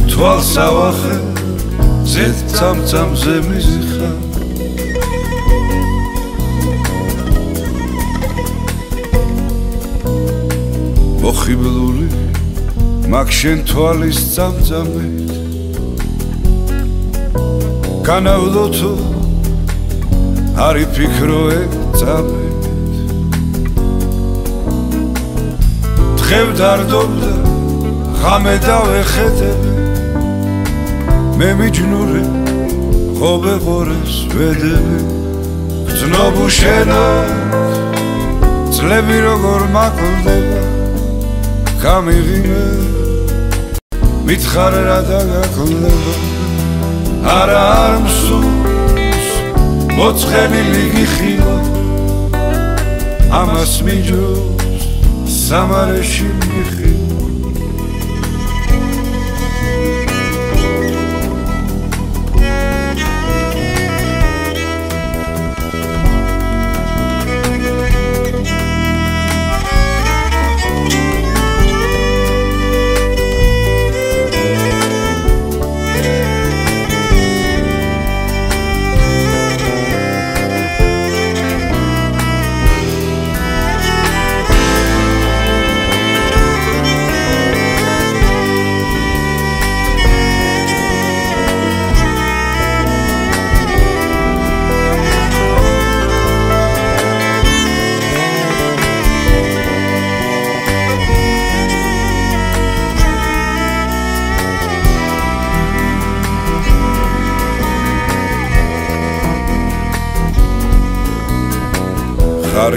[0.08, 4.16] თვალსავახელზე წამწამზე მიზიხარ
[11.20, 12.08] მოხიბლული
[13.12, 15.57] მაგ შენ თვალის წამწამით.
[18.08, 18.90] განავლოთო
[20.66, 21.58] არ იფიქროე
[22.00, 22.62] წამებით
[26.20, 27.32] თხევ დარდობდა
[28.22, 29.60] ღამე დავეხეთებ
[31.42, 32.24] მე მიჯნურე
[33.18, 34.98] ხობე ღორეს ვედები.
[35.92, 37.30] გძნობუ შენად
[38.74, 40.60] წლები როგორ მაკლდება
[41.84, 42.64] გამიღიმე
[44.28, 46.47] მითხარ რა დაგაკლდება
[47.26, 49.26] არა არ მსურს
[49.98, 51.56] მოცხენილი გიხილო
[53.40, 54.86] ამას მიჯობს
[55.38, 56.97] სამარეში მიხილო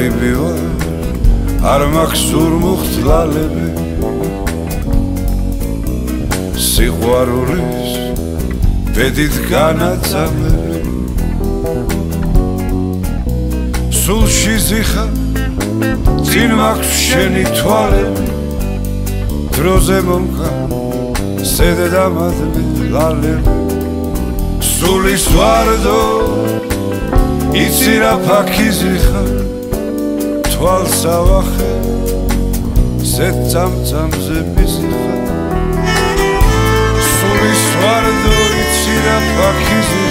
[0.01, 0.61] ღარიბი ვარ
[1.71, 3.65] არ მაქვს ზურმუხტლალები
[6.67, 7.91] სიყვარულის
[8.95, 10.79] ბედით განაწამები.
[14.01, 15.05] სულში ზიხა
[16.29, 18.25] წინ მაქვს შენი თვალები.
[19.57, 20.49] დროზე მომკა
[21.53, 23.53] სედე დამადლი ლალები.
[24.71, 26.01] სულის ვარდო
[27.65, 29.40] იცი რა ფაქიზი ხარ
[30.61, 31.69] თვალს ავახე
[33.11, 34.99] სეთ წამწამზე მისხა
[37.07, 40.10] სულის ვარდო იცირა ფაქიზი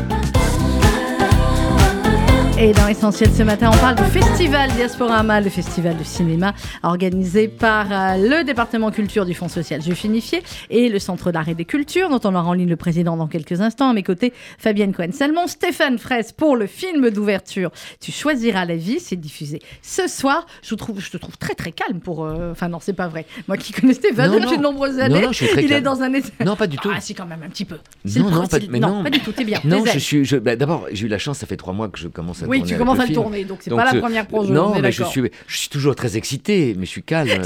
[2.63, 7.47] Et dans Essentiel ce matin, on parle du festival Diasporama, le festival de cinéma organisé
[7.47, 11.55] par euh, le département culture du Fonds social juif unifié et le Centre d'art et
[11.55, 13.89] des cultures, dont on aura en ligne le président dans quelques instants.
[13.89, 18.99] À mes côtés, Fabienne Cohen-Salmon, Stéphane Fraisse pour le film d'ouverture Tu choisiras la vie,
[18.99, 20.45] c'est diffusé ce soir.
[20.61, 22.25] Je, trouve, je te trouve très très calme pour.
[22.25, 23.25] euh, Enfin, non, c'est pas vrai.
[23.47, 24.71] Moi qui connais Stéphane Non, depuis de non.
[24.71, 25.83] nombreuses Non, années, non, je suis très il est calme.
[25.85, 26.29] dans un état.
[26.45, 26.91] Non, pas du tout.
[26.95, 27.77] Ah, si, quand même, un petit peu.
[28.05, 29.59] Non, le non, pas, c'est- mais non, non, pas du tout, t'es bien.
[29.63, 30.25] Non, je suis.
[30.25, 32.50] je- bah, D'abord, j'ai eu la chance, ça fait trois mois que je commence à
[32.51, 34.51] Oui, tu commences à le tourner, donc c'est pas la euh, première projet.
[34.51, 37.29] on Non, mais je suis, je suis toujours très excité, mais je suis calme.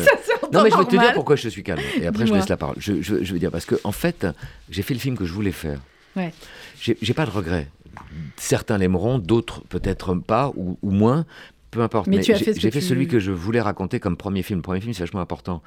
[0.54, 1.82] Non, mais je vais te dire pourquoi je suis calme.
[2.00, 2.76] Et après, je laisse la parole.
[2.78, 4.26] Je, je, je veux dire, parce que, en fait,
[4.70, 5.80] j'ai fait le film que je voulais faire.
[6.16, 6.32] Ouais.
[6.80, 7.68] J'ai j'ai pas de regrets.
[8.38, 11.26] Certains l'aimeront, d'autres peut-être pas, ou, ou moins.
[11.76, 12.08] Peu importe.
[12.08, 14.42] Mais tu as j'ai fait j'ai fait tu- celui que je voulais raconter comme premier
[14.44, 14.60] film.
[14.60, 15.62] Le premier film, c'est vachement important.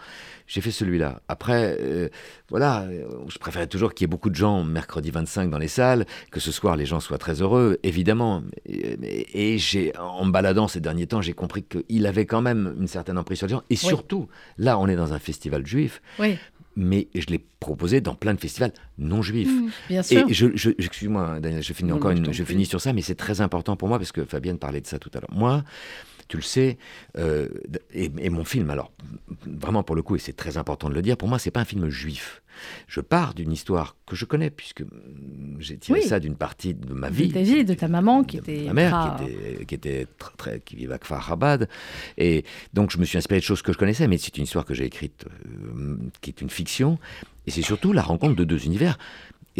[0.46, 1.20] J'ai fait celui-là.
[1.28, 2.08] Après, euh,
[2.48, 5.68] voilà, euh, je préférais toujours qu'il y ait beaucoup de gens mercredi 25 dans les
[5.68, 8.42] salles, que ce soir les gens soient très heureux, évidemment.
[8.66, 12.74] Et, et j'ai, en me baladant ces derniers temps, j'ai compris qu'il avait quand même
[12.80, 13.62] une certaine emprise sur les gens.
[13.70, 16.38] Et surtout, là, on est dans un festival juif, Oui,
[16.78, 19.50] mais je l'ai proposé dans plein de festivals non juifs.
[19.88, 20.24] bien sûr.
[20.28, 23.16] Et je, je- excuse-moi, Daniel, je finis Non, encore je finis sur ça, mais c'est
[23.16, 25.30] très important pour moi parce que Fabienne parlait de ça tout à l'heure.
[25.32, 25.64] Moi,
[26.28, 26.78] tu le sais,
[27.16, 27.48] euh,
[27.92, 28.92] et, et mon film, alors
[29.46, 31.60] vraiment pour le coup, et c'est très important de le dire, pour moi, c'est pas
[31.60, 32.42] un film juif.
[32.88, 34.86] Je pars d'une histoire que je connais puisque mm,
[35.60, 36.06] j'ai tiré Oui.
[36.08, 37.30] ça d'une partie de ma De vie.
[37.30, 38.64] ta vie, de ta maman qui de était.
[38.64, 41.68] ma mère qui était, qui était tr- très, qui vivait à Kfar Chabad
[42.16, 44.64] et donc je me suis inspiré de choses que je connaissais mais c'est une histoire
[44.64, 46.98] que j'ai écrite euh, qui est une fiction
[47.46, 48.98] et c'est surtout la rencontre de deux univers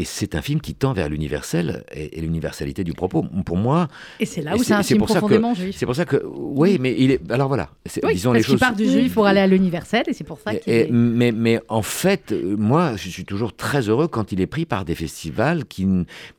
[0.01, 3.25] et c'est un film qui tend vers l'universel et, et l'universalité du propos.
[3.45, 3.89] Pour moi,
[4.21, 5.75] Et c'est là où c'est un film pour ça que- profondément juif.
[5.77, 8.51] c'est pour ça que oui, mais il est alors voilà, c'est- Oui, disons parce les
[8.53, 8.61] choses.
[8.61, 10.89] part du juif pour aller à l'universel et c'est pour ça qu'il est...
[10.91, 14.85] mais, mais en fait, moi, je suis toujours très heureux quand il est pris par
[14.85, 15.87] des festivals qui,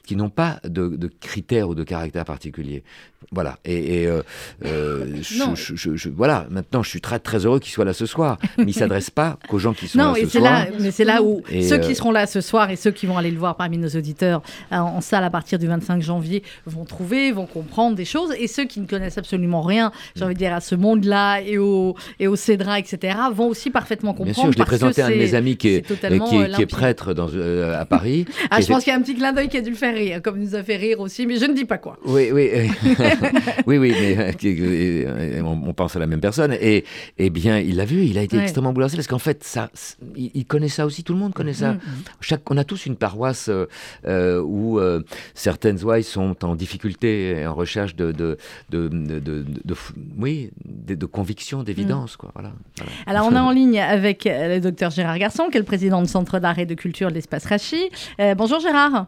[0.06, 2.84] qui n'ont pas de, de critères ou de caractères particuliers.
[3.32, 3.58] Voilà.
[3.66, 4.22] Et, et, euh,
[4.66, 5.54] euh, je- Non.
[5.56, 6.48] je- je- je- voilà.
[6.50, 8.38] Maintenant, je suis très très heureux qu'il soit là ce soir.
[8.58, 10.44] Mais il s'adresse pas qu'aux gens qui sont Non, là et ce soir.
[10.44, 12.92] là, mais c'est là où Et, ceux euh, qui seront là ce soir et ceux
[12.92, 16.44] qui vont aller le voir parmi nos auditeurs en salle à partir du 25 janvier
[16.66, 18.34] vont trouver, vont comprendre des choses.
[18.40, 21.58] Et ceux qui ne connaissent absolument rien, j'ai envie de dire, à ce monde-là et
[21.58, 24.34] au, et au Cédra, etc., vont aussi parfaitement comprendre.
[24.34, 26.36] Bien sûr, je l'ai présenté à un de mes amis qui est, qui est- qui
[26.36, 26.70] est limpide.
[26.70, 28.26] prêtre dans, à Paris.
[28.50, 29.94] Ah, je pense qu'il y a un petit clin d'œil qui a dû le faire
[29.94, 31.98] rire, comme il nous a fait rire aussi, mais je ne dis pas quoi.
[32.06, 32.50] Oui, oui,
[33.68, 36.54] oui, oui, mais euh, euh, on, pense à la même personne.
[36.54, 36.86] Et
[37.18, 38.44] eh bien, il l'a vu, il a été Ouais.
[38.44, 39.70] extrêmement bouleversé parce qu'en fait, ça,
[40.16, 41.04] il, connaît ça aussi.
[41.04, 41.74] Tout le monde connaît ça.
[41.74, 41.80] Mm,
[42.22, 45.02] Chaque, on a tous une paroisse euh, où euh,
[45.34, 48.38] certaines ouailles sont en difficulté et en recherche de, de,
[48.70, 49.76] de, de, de- de-
[50.18, 52.32] oui, de, conviction, d'évidence, quoi.
[52.34, 52.52] Voilà.
[52.78, 52.92] voilà.
[53.06, 56.08] Alors, on est en ligne avec le docteur Gérard Garçon, qui est le président du
[56.08, 57.90] Centre d'art et de culture de l'Espace Rachi.
[58.20, 59.08] Euh, bonjour Gérard.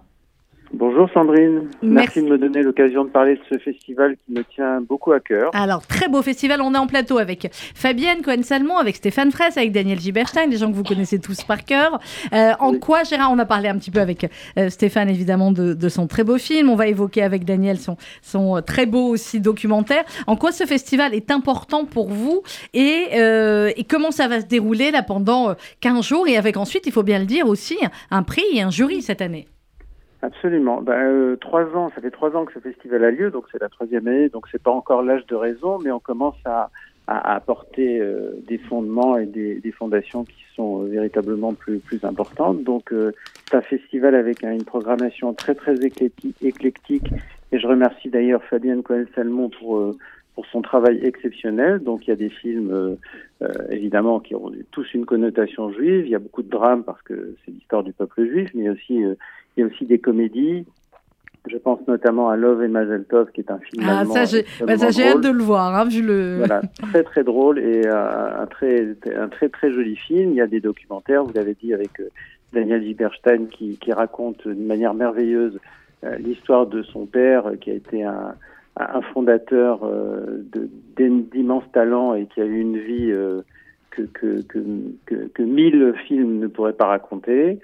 [0.73, 2.19] Bonjour Sandrine, Merci.
[2.19, 2.21] merci.
[2.23, 5.51] de me donner l'occasion de parler de ce festival qui me tient beaucoup à cœur.
[5.53, 6.61] Alors, très beau festival.
[6.61, 10.71] On est en plateau avec Fabienne Cohen-Salmon, avec Stéphane Fraisse, avec Daniel Giberstein, des gens
[10.71, 11.99] que vous connaissez tous par cœur.
[12.33, 12.79] Euh, en Oui.
[12.79, 16.07] quoi, Gérard, on a parlé un petit peu avec euh, Stéphane, évidemment, de, de son
[16.07, 16.69] très beau film.
[16.69, 20.03] On va évoquer avec Daniel son, son euh, très beau aussi documentaire.
[20.25, 24.45] En quoi ce festival est important pour vous et, euh, et comment ça va se
[24.45, 26.27] dérouler là pendant euh, 15 jours?
[26.29, 27.77] Et avec ensuite, il faut bien le dire aussi,
[28.09, 29.47] un prix et un jury cette année.
[30.21, 30.81] Absolument.
[30.81, 33.59] Ben, euh, trois ans, ça fait trois ans que ce festival a lieu, donc c'est
[33.59, 36.69] la troisième année, donc c'est pas encore l'âge de raison, mais on commence à,
[37.07, 42.03] à, apporter euh, des fondements et des, des fondations qui sont euh, véritablement plus, plus
[42.05, 42.63] importantes.
[42.63, 43.13] Donc euh,
[43.49, 47.11] c'est un festival avec hein, une programmation très très éclecti- éclectique,
[47.51, 49.97] et je remercie d'ailleurs Fabienne Cohen-Salmon pour euh,
[50.35, 51.79] pour son travail exceptionnel.
[51.79, 52.95] Donc il y a des films euh,
[53.41, 56.05] euh, évidemment qui ont tous une connotation juive.
[56.05, 58.65] Il y a beaucoup de drames parce que c'est l'histoire du peuple juif, mais il
[58.65, 59.15] y a aussi euh,
[59.57, 60.65] il y a aussi des comédies.
[61.47, 64.25] Je pense notamment à Love et Mazel Tov, qui est un film Ah, allemand ça,
[64.25, 66.37] j'ai bah, hâte de le voir, hein, vu le.
[66.37, 70.31] Voilà, très très drôle et euh, un très un très très joli film.
[70.31, 72.09] Il y a des documentaires, vous l'avez dit avec euh,
[72.53, 75.57] Daniel Zieberstein qui, qui raconte d'une manière merveilleuse
[76.03, 78.35] euh, l'histoire de son père qui a été un,
[78.77, 83.41] un fondateur euh, de d'im- d'immenses talents et qui a eu une vie euh,
[83.89, 87.59] que, que, que, que, mille films ne pourraient pas raconter.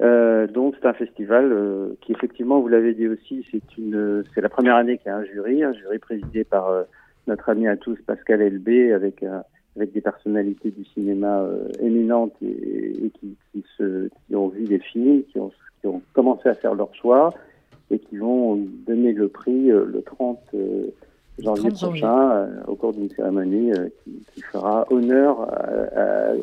[0.00, 4.40] Euh, donc c'est un festival euh, qui effectivement, vous l'avez dit aussi, c'est une, c'est
[4.40, 6.82] la première année qu'il y a un jury, un jury présidé par euh,
[7.26, 9.24] notre ami à tous Pascal Elbé, avec
[9.74, 11.46] avec des personnalités du cinéma
[11.80, 16.02] éminentes et, et qui, qui, se, qui ont vu des films, qui ont, qui ont
[16.12, 17.32] commencé à faire leur choix
[17.90, 20.86] et qui vont donner le prix euh, le 30 euh,
[21.38, 23.72] janvier prochain, au cours d'une cérémonie
[24.04, 25.48] qui, fera honneur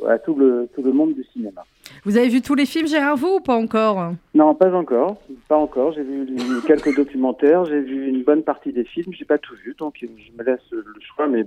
[0.08, 1.64] à, tout, le, tout le monde du cinéma.
[2.06, 4.14] Vous avez vu tous les films, Gérard, vous, ou pas encore?
[4.34, 5.22] Non, pas encore.
[5.48, 5.94] Pas encore.
[5.94, 6.26] J'ai vu
[6.68, 9.14] quelques documentaires, j'ai vu une bonne partie des films.
[9.14, 10.84] J'ai pas tout vu, donc je me laisse le
[11.16, 11.46] choix, mais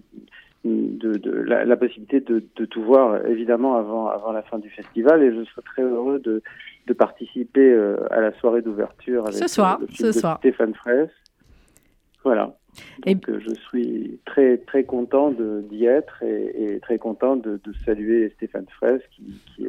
[0.64, 5.22] de, de la, possibilité de, de, tout voir, évidemment, avant, avant la fin du festival.
[5.22, 6.42] Et je serai très heureux de,
[6.86, 10.38] de participer euh, à la soirée d'ouverture avec ce soir, le film ce soir.
[10.38, 11.10] Stéphane Fraisse.
[12.24, 12.56] Voilà.
[13.06, 13.40] Donc, et...
[13.40, 18.66] je suis très très content d'y être et, et, très content de, de saluer Stéphane
[18.70, 19.66] Fraisse qui, qui,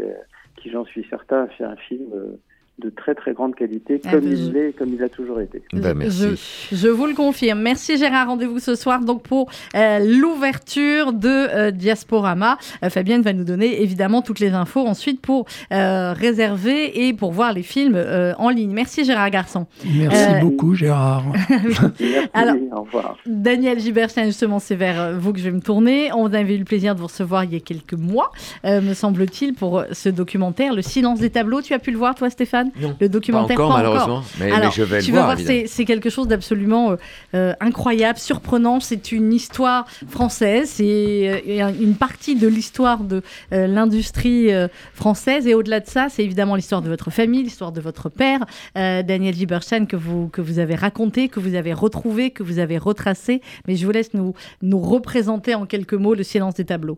[0.58, 2.40] qui j'en suis certain, a fait un film euh,
[2.80, 5.62] de très très grande qualité, ah, comme il l'est, comme il a toujours été.
[5.74, 6.70] Ben, merci.
[6.72, 7.62] Je, vous le confirme.
[7.62, 8.28] Merci Gérard.
[8.28, 12.58] Rendez-vous ce soir donc pour euh, l'ouverture de euh, Diasporama.
[12.84, 17.54] Euh, Fabienne va nous donner évidemment toutes les infos ensuite pour réserver et pour voir
[17.54, 18.02] les films
[18.38, 18.72] en ligne.
[18.72, 19.68] Merci Gérard Garçon.
[19.86, 21.24] Merci beaucoup Gérard.
[21.50, 23.18] merci, Alors, au revoir.
[23.26, 26.12] Daniel Giberstein, justement, c'est vers vous que je vais me tourner.
[26.14, 28.32] On avait eu le plaisir de vous recevoir il y a quelques mois,
[28.64, 31.62] me semble-t-il, pour ce documentaire, Le silence des tableaux.
[31.62, 32.63] Tu as pu le voir, toi, Stéphane?
[33.00, 33.58] Le documentaire.
[33.58, 34.24] Pas encore, malheureusement.
[34.40, 35.38] Mais, je vais tu le voir.
[35.38, 36.96] c'est quelque chose d'absolument euh,
[37.36, 38.80] euh, incroyable, surprenant.
[38.80, 40.70] C'est une histoire française.
[40.76, 43.22] C'est euh, une partie de l'histoire de
[43.52, 44.50] l'industrie
[44.94, 45.48] française.
[45.48, 48.46] Et au-delà de ça, c'est évidemment l'histoire de votre famille, l'histoire de votre père,
[48.76, 52.78] Daniel Giberstein, que vous, que vous avez raconté, que vous avez retrouvé, que vous avez
[52.78, 53.42] retracé.
[53.68, 56.98] Mais je vous laisse nous, nous représenter en quelques mots le silence des tableaux.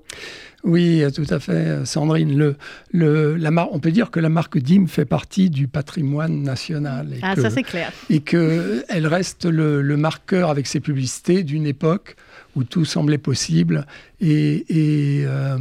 [0.66, 2.36] Oui, tout à fait, Sandrine.
[2.36, 2.56] Le,
[2.92, 7.14] le, la on peut dire que la marque DIM fait partie du patrimoine national.
[7.14, 7.92] Et ah, ça c'est clair.
[8.10, 12.16] Et qu'elle reste le, marqueur avec ses publicités d'une époque
[12.56, 13.86] où tout semblait possible
[14.20, 14.66] et,
[15.26, 15.58] euh,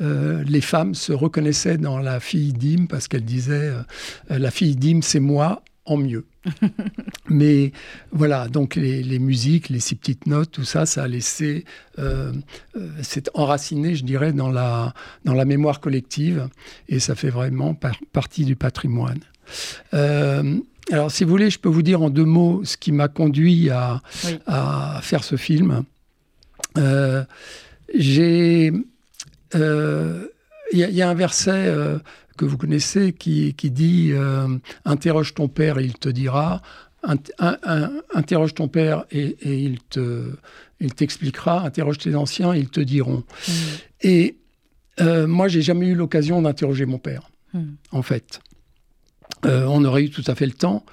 [0.00, 3.82] euh, les femmes se reconnaissaient dans la fille DIM parce qu'elle disait euh,
[4.28, 6.26] la fille DIM c'est moi en mieux.
[7.28, 7.72] Mais
[8.12, 11.64] voilà, donc les, musiques, les six petites notes, tout ça, ça a laissé,
[11.98, 12.32] euh,
[12.76, 14.94] euh, c'est enraciné, je dirais, dans la,
[15.24, 16.48] dans la mémoire collective,
[16.88, 17.76] et ça fait vraiment
[18.12, 19.20] partie du patrimoine.
[19.94, 20.58] Euh,
[20.92, 23.70] alors, si vous voulez, je peux vous dire en deux mots ce qui m'a conduit
[23.70, 24.02] à,
[24.46, 25.84] à, faire ce film.
[27.94, 28.72] J'ai,
[30.72, 31.72] il y, a un verset
[32.36, 34.48] que vous connaissez qui, qui dit euh,
[34.84, 36.62] Interroge ton père et il te dira.
[38.14, 40.30] interroge ton père et, il te
[40.80, 41.64] il t'expliquera.
[41.64, 43.24] Interroge tes anciens et ils te diront.
[43.48, 43.52] Mm.
[44.02, 44.36] Et
[45.00, 47.64] euh, moi, j'ai jamais eu l'occasion d'interroger mon père, mm.
[47.92, 48.40] en fait.
[49.44, 50.84] Euh, on aurait eu tout à fait le temps,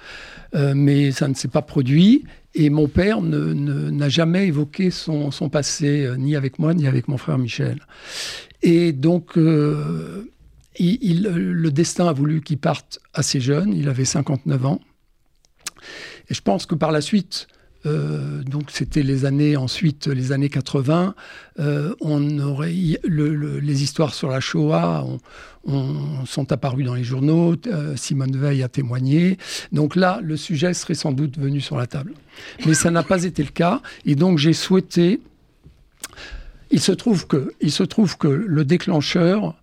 [0.54, 2.24] euh, mais ça ne s'est pas produit.
[2.54, 7.16] Et mon père n'a jamais évoqué son, son passé, ni avec moi, ni avec mon
[7.16, 7.80] frère Michel.
[8.62, 9.36] Et donc,
[10.78, 14.80] il, le destin a voulu qu'il parte assez jeune, il avait 59 ans.
[16.30, 17.46] Et je pense que par la suite,
[17.86, 21.14] euh, donc c'était les années ensuite les années 80,
[21.58, 25.04] euh, on aurait les histoires sur la Shoah
[26.26, 27.54] sont apparues dans les journaux.
[27.66, 29.38] Euh, Simone Veil a témoigné.
[29.72, 32.12] Donc là, le sujet serait sans doute venu sur la table,
[32.66, 33.80] mais ça n'a pas été le cas.
[34.04, 35.20] Et donc j'ai souhaité.
[36.70, 39.54] Il se trouve que, il se trouve que le déclencheur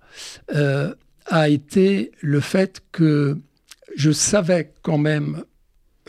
[0.50, 3.38] a été le fait que
[3.96, 5.44] je savais quand même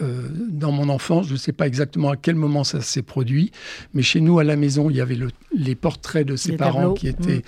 [0.00, 3.52] euh, dans mon enfance, je ne sais pas exactement à quel moment ça s'est produit,
[3.92, 5.18] mais chez nous à la maison, il y avait
[5.54, 7.42] les portraits de ses parents qui étaient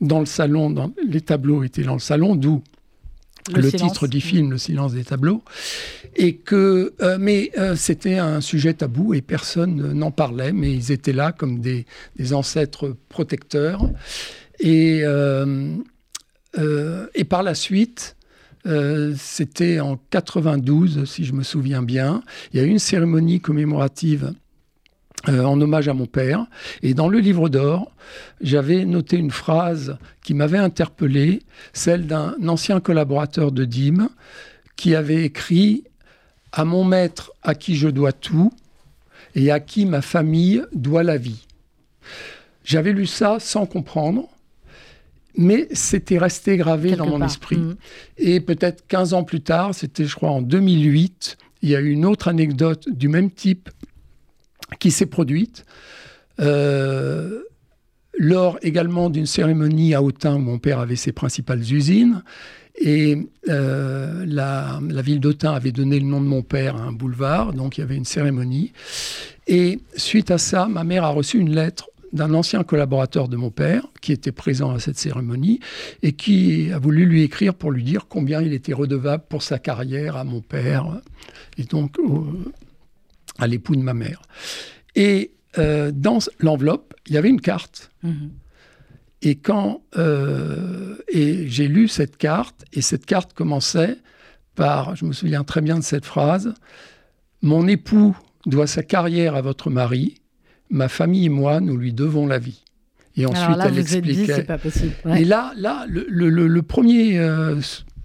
[0.00, 0.06] mm.
[0.06, 2.62] dans le salon, dans, les tableaux étaient dans le salon, d'où
[3.54, 5.42] le, titre du film, Le silence des tableaux,
[6.16, 10.92] et que, euh, mais euh, c'était un sujet tabou et personne n'en parlait, mais ils
[10.92, 13.88] étaient là comme des, des ancêtres protecteurs.
[14.58, 15.02] Et
[16.58, 18.16] euh, et par la suite,
[18.66, 23.40] euh, c'était en 92, si je me souviens bien, il y a eu une cérémonie
[23.40, 24.32] commémorative
[25.28, 26.46] euh, en hommage à mon père.
[26.82, 27.92] Et dans le livre d'or,
[28.40, 31.42] j'avais noté une phrase qui m'avait interpellé,
[31.72, 34.08] celle d'un ancien collaborateur de Dîmes
[34.76, 35.84] qui avait écrit
[36.52, 38.52] À mon maître à qui je dois tout
[39.34, 41.46] et à qui ma famille doit la vie.
[42.64, 44.28] J'avais lu ça sans comprendre
[45.36, 47.58] mais c'était resté gravé dans mon esprit.
[47.58, 47.76] Mm.
[48.18, 51.90] Et peut-être 15 ans plus tard, c'était je crois en 2008, il y a eu
[51.90, 53.70] une autre anecdote du même type
[54.78, 55.64] qui s'est produite.
[56.40, 57.42] Euh,
[58.18, 62.22] lors également d'une cérémonie à Autun où mon père avait ses principales usines.
[62.78, 66.92] Et euh, la, la, ville d'Autun avait donné le nom de mon père à un
[66.92, 68.72] boulevard, donc il y avait une cérémonie.
[69.46, 73.50] Et suite à ça, ma mère a reçu une lettre d'un ancien collaborateur de mon
[73.50, 75.60] père qui était présent à cette cérémonie
[76.02, 79.58] et qui a voulu lui écrire pour lui dire combien il était redevable pour sa
[79.58, 81.00] carrière à mon père
[81.58, 81.96] et donc
[83.38, 84.22] à l'époux de ma mère.
[84.94, 87.90] Et euh, dans l'enveloppe, il y avait une carte.
[88.02, 88.30] Mhm.
[89.22, 93.96] Et quand euh, et j'ai lu cette carte, et cette carte commençait
[94.54, 96.54] par, je me souviens très bien de cette phrase,
[97.42, 100.20] Mon époux doit sa carrière à votre mari,
[100.70, 102.62] ma famille et moi, nous lui devons la vie.
[103.16, 104.42] Et ensuite, elle expliquait.
[104.42, 104.92] pas possible.
[105.16, 107.60] Et là, là, le, premier, euh,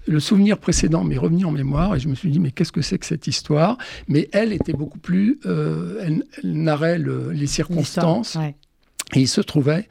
[0.08, 2.82] le souvenir précédent m'est revenu en mémoire et je me suis dit mais qu'est-ce que
[2.82, 3.78] c'est que cette histoire?
[4.08, 8.38] Mais elle était beaucoup plus, euh, elle, narrait les circonstances.
[9.14, 9.90] Et il se trouvait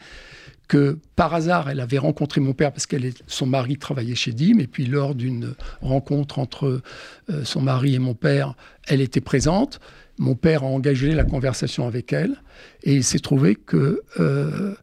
[0.71, 2.97] que par hasard, elle avait rencontré mon père parce que
[3.27, 6.81] son mari travaillait chez Dim, et puis lors d'une rencontre entre
[7.29, 8.55] euh, son mari et mon père,
[8.87, 9.81] elle était présente.
[10.21, 12.43] Mon père a engagé la conversation avec elle,
[12.85, 14.75] et il s'est trouvé que, euh,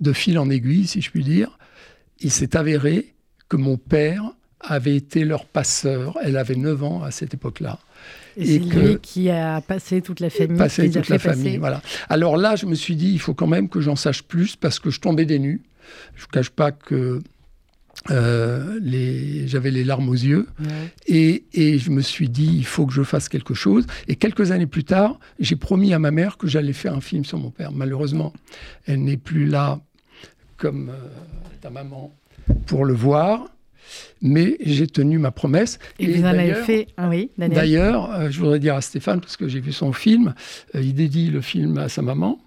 [0.00, 1.58] de fil en aiguille, si je puis dire,
[2.18, 3.14] il s'est avéré
[3.50, 4.24] que mon père
[4.60, 6.16] avait été leur passeur.
[6.24, 7.78] Elle avait 9 ans à cette époque-là.
[8.38, 10.56] Et, c'est lui qui a passé toute la famille.
[10.56, 11.82] Passé toute la famille, voilà.
[12.08, 14.78] Alors là, je me suis dit, il faut quand même que j'en sache plus parce
[14.78, 15.60] que je tombais des nues.
[16.14, 17.20] Je ne cache pas que
[18.10, 19.46] les...
[19.48, 20.46] j'avais les larmes aux yeux.
[21.06, 23.86] Et, et, je me suis dit, il faut que je fasse quelque chose.
[24.08, 27.24] Et quelques années plus tard, j'ai promis à ma mère que j'allais faire un film
[27.24, 27.72] sur mon père.
[27.72, 28.32] Malheureusement,
[28.86, 29.80] elle n'est plus là
[30.56, 31.08] comme euh,
[31.60, 32.14] ta maman
[32.66, 33.48] pour le voir
[34.22, 35.78] mais j'ai tenu ma promesse.
[35.98, 39.36] Et, vous en avez fait, ah oui, D'ailleurs, euh, je voudrais dire à Stéphane, parce
[39.36, 40.34] que j'ai vu son film,
[40.74, 42.40] euh, il dédie le film à sa maman.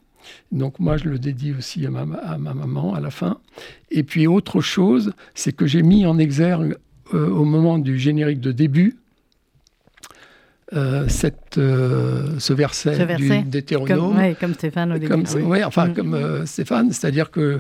[0.52, 2.06] Donc moi, je le dédie aussi à ma,
[2.38, 3.40] maman à la fin.
[3.92, 6.78] Et puis autre chose, c'est que j'ai mis en exergue
[7.14, 8.98] euh, au moment du générique de début,
[10.74, 15.16] euh, cette, euh, ce verset, ce verset du Comme, comme Stéphane au début.
[15.42, 15.64] oui.
[15.64, 15.94] enfin, mm.
[15.96, 17.60] comme euh, Stéphane, c'est-à-dire que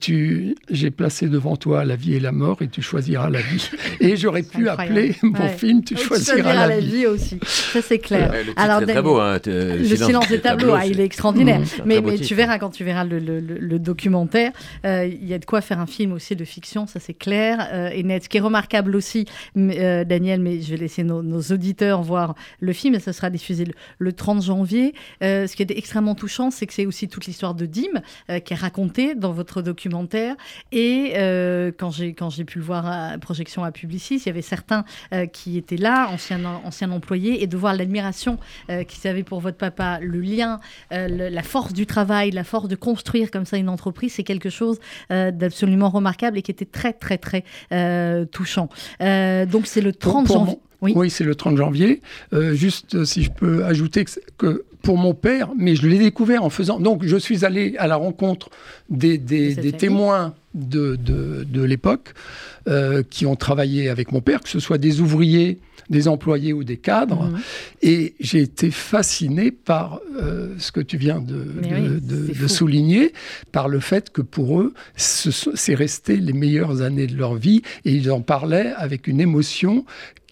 [0.00, 3.68] tu, j'ai placé devant toi la vie et la mort et tu choisiras la vie.
[4.00, 7.06] et j'aurais pu appeler mon film Tu choisiras, la, vie.
[7.06, 7.38] aussi.
[7.42, 8.32] Ça, c'est clair.
[8.32, 9.20] le Alors, très beau.
[9.20, 11.60] Hein, le silence des tableaux, ah, il est extraordinaire.
[11.60, 11.82] Mm.
[11.84, 14.52] mais, mais tu verras quand tu verras le, le, documentaire,
[14.84, 18.02] il y a de quoi faire un film aussi de fiction, ça c'est clair et
[18.02, 18.24] net.
[18.24, 22.72] Ce qui est remarquable aussi, Daniel, mais je vais laisser nos, nos auditeurs voir le
[22.72, 23.66] film, et ça sera diffusé
[23.98, 24.94] le, 30 janvier.
[25.22, 27.82] Euh, ce qui est extrêmement touchant, c'est que c'est aussi toute l'histoire de Dim
[28.30, 30.36] euh, qui est racontée dans votre documentaire.
[30.72, 34.28] Et euh, quand j'ai quand j'ai pu le voir à projection à Publicis, il y
[34.28, 34.84] avait certains
[35.32, 38.38] qui étaient là, anciens anciens employés, et de voir l'admiration
[38.68, 43.30] qu'ils avaient pour votre papa, le lien, la force du travail, la force de construire
[43.30, 44.78] comme ça une entreprise, c'est quelque chose
[45.10, 47.44] d'absolument remarquable et qui était très très très
[48.32, 48.68] touchant.
[49.00, 50.58] donc c'est le 30 janvier.
[50.82, 52.00] Oui, c'est le 30 janvier.
[52.32, 54.04] Euh, juste euh, si je peux ajouter
[54.38, 56.78] que, pour mon père, mais je l'ai découvert en faisant.
[56.78, 58.50] Donc je suis allé à la rencontre
[58.88, 59.18] des,
[59.76, 62.14] témoins de, de, l'époque
[62.68, 65.58] euh, qui ont travaillé avec mon père, que ce soit des ouvriers,
[65.90, 67.24] des employés ou des cadres.
[67.24, 67.38] Mhm.
[67.82, 70.00] Et j'ai été fasciné par
[70.58, 73.12] ce que tu viens de, de souligner,
[73.50, 77.92] par le fait que pour eux, c'est resté les meilleures années de leur vie et
[77.92, 79.84] ils en parlaient avec une émotion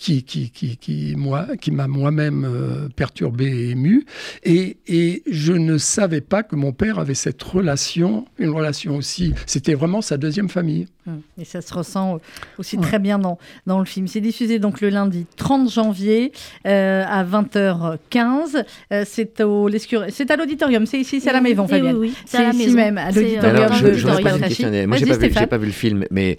[0.04, 4.04] qui, qui, qui, qui moi, qui m'a moi-même euh, perturbé et ému.
[4.42, 9.32] Et, et, je ne savais pas que mon père avait cette relation, une relation aussi.
[9.46, 10.88] C'était vraiment sa deuxième famille.
[11.06, 11.20] Hum.
[11.38, 12.18] Et ça se ressent
[12.58, 14.06] aussi très bien dans, dans le film.
[14.06, 16.32] C'est diffusé donc le lundi 30 janvier
[16.66, 18.64] euh, à 20h15.
[18.92, 19.70] Euh, c'est au
[20.10, 20.86] c'est à l'auditorium.
[20.86, 21.96] C'est ici, c'est à la maison, Fabienne.
[21.96, 25.72] Oui, c'est ici même, à l'auditorium de, je, je Moi, j'ai pas, pas, vu le
[25.72, 26.38] film, mais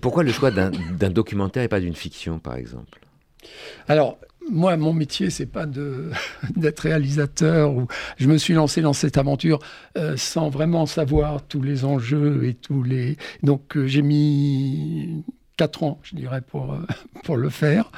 [0.00, 3.00] pourquoi le choix d'un documentaire et pas d'une fiction, par exemple?
[3.88, 4.18] Alors,
[4.50, 5.66] moi, mon métier, c'est pas
[6.56, 7.74] d'être réalisateur.
[7.74, 7.86] Ou
[8.16, 9.58] je me suis lancé dans cette aventure
[9.96, 13.16] euh, sans vraiment savoir tous les enjeux et tous les.
[13.42, 15.24] Donc, euh, j'ai mis
[15.56, 16.78] quatre ans, je dirais, pour, euh,
[17.24, 17.90] pour le faire.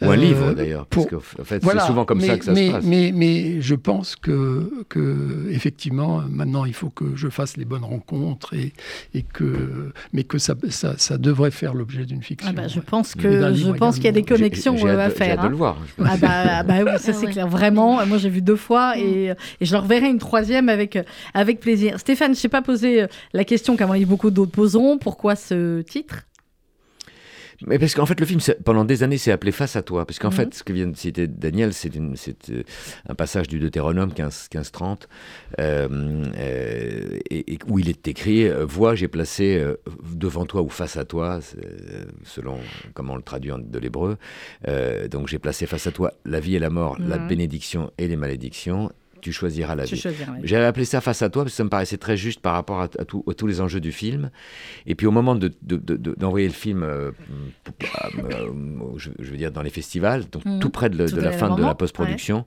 [0.00, 2.68] Ou un livre, euh, d'ailleurs, parce qu'en fait, c'est souvent comme ça que ça mais,
[2.68, 2.84] se passe.
[2.84, 7.84] Mais, mais je pense que, que, effectivement, maintenant, il faut que je fasse les bonnes
[7.84, 8.72] rencontres, et,
[9.14, 12.50] et que, mais que ça, ça, ça devrait faire l'objet d'une fiction.
[12.50, 15.26] Ah bah, je pense que je pense qu'il y a des connexions à faire.
[15.26, 15.78] J'ai hâte de le voir.
[16.04, 18.04] Ah bah, ah bah oui, ça c'est clair, vraiment.
[18.06, 19.26] Moi, j'ai vu deux fois, et,
[19.60, 20.98] et, je leur verrai une troisième avec,
[21.34, 21.98] avec plaisir.
[21.98, 24.98] Stéphane, je n'ai pas posé la question qu'à mon avis beaucoup d'autres poseront.
[24.98, 26.24] Pourquoi ce titre?
[27.66, 30.04] Mais parce qu'en fait, le film, pendant des années, s'est appelé Face à toi.
[30.04, 30.34] Parce qu'en mhm.
[30.34, 32.62] fait, ce que vient de citer Daniel, c'est euh,
[33.08, 35.02] un passage du Deutéronome 15-30,
[35.60, 35.88] euh,
[36.36, 39.64] euh, et, où il est écrit Vois, j'ai placé
[40.12, 41.40] devant toi ou face à toi,
[42.24, 42.58] selon
[42.94, 44.16] comment on le traduit de l'hébreu.
[45.10, 47.28] donc, j'ai placé face à toi la vie et la mort, la mhm.
[47.28, 48.90] bénédiction et les malédictions
[49.24, 50.04] tu choisiras la vie.
[50.42, 52.82] J'avais appelé ça face à toi parce que ça me paraissait très juste par rapport
[52.82, 54.30] à, tous les enjeux du film.
[54.86, 57.10] Et puis au moment d'envoyer de, le film, euh,
[58.18, 58.50] euh,
[58.98, 60.58] je, veux dire dans les festivals, donc mm.
[60.58, 62.44] tout près de, la fin de la post-production,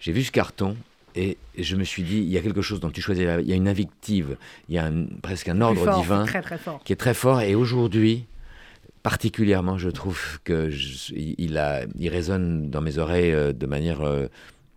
[0.00, 0.76] j'ai vu ce carton
[1.16, 3.52] Et je me suis dit, il y a quelque chose dont tu choisis, il y
[3.52, 4.36] a une invictive,
[4.68, 4.90] il y a
[5.22, 6.26] presque un ordre divin
[6.84, 7.40] qui est très fort.
[7.40, 8.26] Et aujourd'hui,
[9.02, 10.70] particulièrement, je trouve que
[11.14, 14.02] il, a, il résonne dans mes oreilles euh, de manière,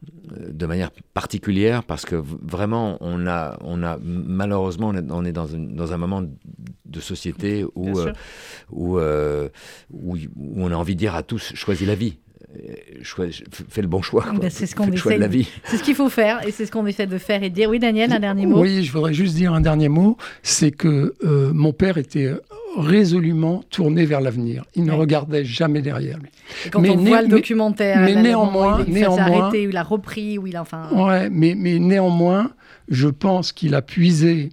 [0.03, 5.93] de manière particulière parce que vraiment, on a, on a malheureusement, on est, dans, dans,
[5.93, 6.23] un moment
[6.85, 8.13] de société où, euh,
[8.71, 12.17] où, où, on a envie de dire à tous, choisis la vie
[13.69, 14.25] fais le bon choix.
[14.49, 15.17] C'est ce qu'on essaie.
[15.17, 15.49] la vie.
[15.65, 17.69] C'est ce qu'il faut faire et c'est ce qu'on essaie de faire et dire.
[17.69, 18.61] Oui, Daniel, un dernier mot.
[18.61, 20.15] Oui, je voudrais juste dire un dernier mot.
[20.41, 21.13] C'est que
[21.51, 22.33] mon père était
[22.77, 24.65] résolument tourné vers l'avenir.
[24.75, 26.29] Il ne regardait jamais derrière lui.
[26.71, 30.47] quand mais on voit le documentaire, mais néanmoins, il, néanmoins, arrêté, il a repris, où
[30.47, 30.89] il a enfin.
[30.91, 32.51] Ouais, mais, mais néanmoins,
[32.87, 34.49] je pense qu'il a puisé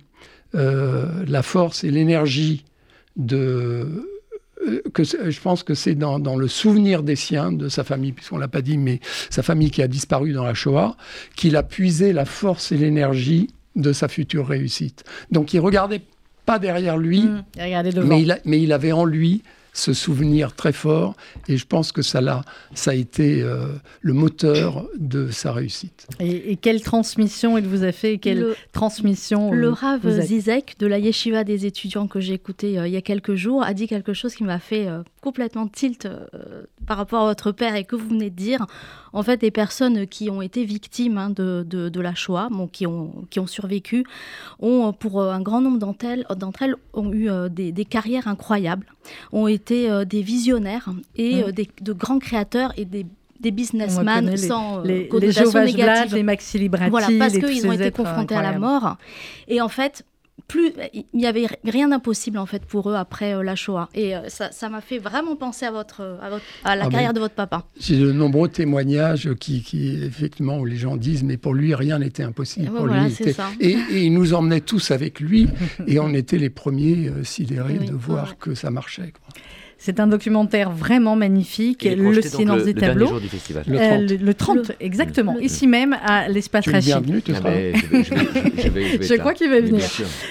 [0.55, 2.65] euh, la force et l'énergie
[3.17, 4.07] de
[4.67, 8.13] euh, que je pense que c'est dans, dans, le souvenir des siens, de sa famille,
[8.13, 9.01] puisqu'on l'a pas dit, mais
[9.31, 10.97] sa famille qui a disparu dans la Shoah,
[11.37, 15.05] qu'il a puisé la force et l'énergie de sa future réussite.
[15.31, 16.03] Donc il regardait
[16.47, 17.45] pas derrière lui, mmh,
[18.05, 21.17] mais, il mais, il avait en lui ce souvenir très fort
[21.49, 22.43] et je pense que ça, a,
[22.75, 23.69] ça a été euh,
[24.03, 26.07] le moteur de sa réussite.
[26.21, 31.45] Et, quelle transmission il vous a fait Quelle transmission Le Rav Zizek de la yeshiva
[31.45, 34.35] des étudiants que j'ai écouté euh, il y a quelques jours a dit quelque chose
[34.35, 36.07] qui m'a fait euh, complètement tilt
[36.87, 38.67] par rapport à votre père et que vous venez de dire
[39.13, 42.87] en fait, des personnes qui ont été victimes hein, de, de, la Shoah, bon, qui,
[42.87, 44.05] ont, qui ont survécu,
[44.61, 46.27] ont, pour euh, un grand nombre d'entre elles,
[46.61, 48.87] elles, ont eu euh, des, des, carrières incroyables,
[49.33, 51.53] ont été euh, des visionnaires et mmh.
[51.53, 53.07] des, de grands créateurs et des
[53.41, 58.37] des businessmen sans les, les, les les Maxi Librati, voilà, parce qu'ils ont été confrontés
[58.37, 58.99] à la mort.
[59.49, 60.05] Et en fait,
[60.49, 63.89] plus, il n'y avait rien d'impossible en fait pour eux après euh, la Shoah.
[63.95, 66.19] Et euh, ça m'a fait vraiment penser à, votre,
[66.65, 67.65] à, la ah, carrière de votre papa.
[67.79, 71.99] J'ai de nombreux témoignages qui, qui, effectivement, où les gens disent, mais pour lui, rien
[71.99, 72.71] n'était impossible.
[72.71, 73.17] pour lui,
[73.61, 75.49] et, il nous emmenait tous avec lui,
[75.87, 79.13] et on était les premiers euh, sidérés de voir que ça marchait.
[79.85, 83.09] C'est un documentaire vraiment magnifique, Le silence des tableaux.
[83.09, 83.65] Jour du festival.
[83.67, 85.37] Le 30, exactement.
[85.41, 87.05] Ici même à l'espace Rachid.
[87.25, 87.73] Tu es
[89.03, 89.83] je, crois qu'il va venir.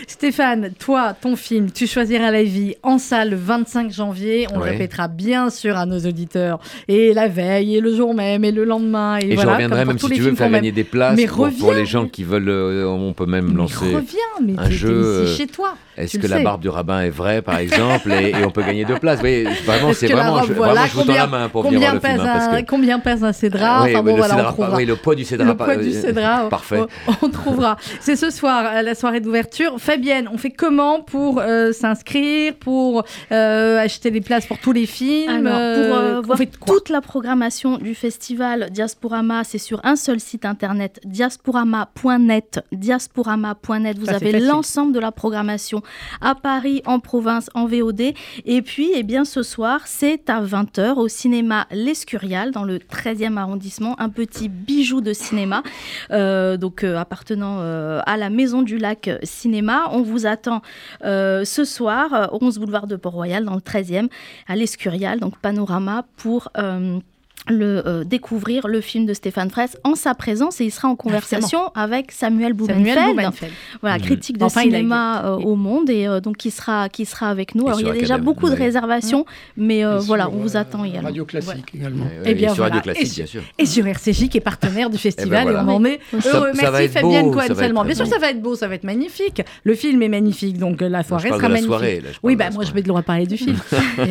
[0.08, 4.48] Stéphane, toi, ton film, tu choisiras la vie en salle le 25 janvier.
[4.54, 6.62] On le répétera bien sûr à nos auditeurs.
[6.88, 9.18] Et la veille, et le jour même, et le lendemain.
[9.18, 12.24] Et, je reviendrai même si tu veux faire gagner des places pour, les gens qui
[12.24, 12.48] veulent.
[12.48, 15.26] Euh, on peut même lancer reviens, mais un jeu.
[15.26, 15.76] chez toi.
[16.02, 18.98] Est-ce que la barbe du rabbin est vraie, par exemple, et, on peut gagner deux
[18.98, 19.20] places?
[19.24, 22.00] Oui, vraiment, c'est vraiment, je, vraiment, je vous tends la main pour venir voir le
[22.00, 22.20] film.
[22.22, 23.84] Hein, Combien pèse un cédra?
[23.84, 25.46] Oui, enfin, bon, le, voilà, cédra, oui, le poids du cédra.
[25.46, 26.82] Le poids du euh, cédra, parfait.
[27.22, 27.78] On, trouvera.
[28.00, 29.76] C'est ce soir, la soirée d'ouverture.
[29.78, 34.86] Fabienne, on fait comment pour euh, s'inscrire, pour euh, acheter des places pour tous les
[34.86, 35.48] films?
[35.48, 41.00] Alors, Pour voir toute la programmation du festival Diasporama, c'est sur un seul site internet,
[41.06, 42.62] diasporama.net.
[42.72, 45.82] Diasporama.net, vous avez l'ensemble de la programmation
[46.22, 48.14] à Paris, en province, en VOD.
[48.46, 53.38] Et puis, eh bien, ce soir, c'est à 20h au cinéma L'Escurial, dans le 13e
[53.38, 55.64] arrondissement, un petit bijou de cinéma,
[56.12, 59.90] euh, donc euh, appartenant euh, à la Maison du Lac Cinéma.
[59.92, 60.62] On vous attend
[61.04, 64.10] ce soir, 11 boulevard de Port-Royal, dans le 13e,
[64.48, 66.50] à L'Escurial, donc Panorama, pour
[67.48, 70.96] le euh, découvrir le film de Stéphane Fraisse en sa présence et il sera en
[70.96, 73.32] conversation avec Samuel Blumenfeld,
[73.82, 74.02] voilà mmh.
[74.02, 77.68] critique de cinéma euh, au monde et euh, donc qui sera qui sera avec nous.
[77.68, 79.26] Alors il y a déjà beaucoup de réservations,
[79.58, 81.08] mais voilà, on vous attend également.
[81.08, 82.06] Radio classique également.
[82.26, 83.42] Et, bien sur Radio classique, bien sûr.
[83.58, 86.52] Et sur RCJ qui est partenaire du festival et, ben on en est heureux.
[86.56, 87.84] Merci Fabienne Cohen seulement.
[87.84, 89.42] Bien sûr, ça va être beau, ça va être magnifique.
[89.64, 92.06] Le film est magnifique, donc la soirée sera magnifique.
[92.24, 93.58] Oui, bah moi je vais devoir parler du film.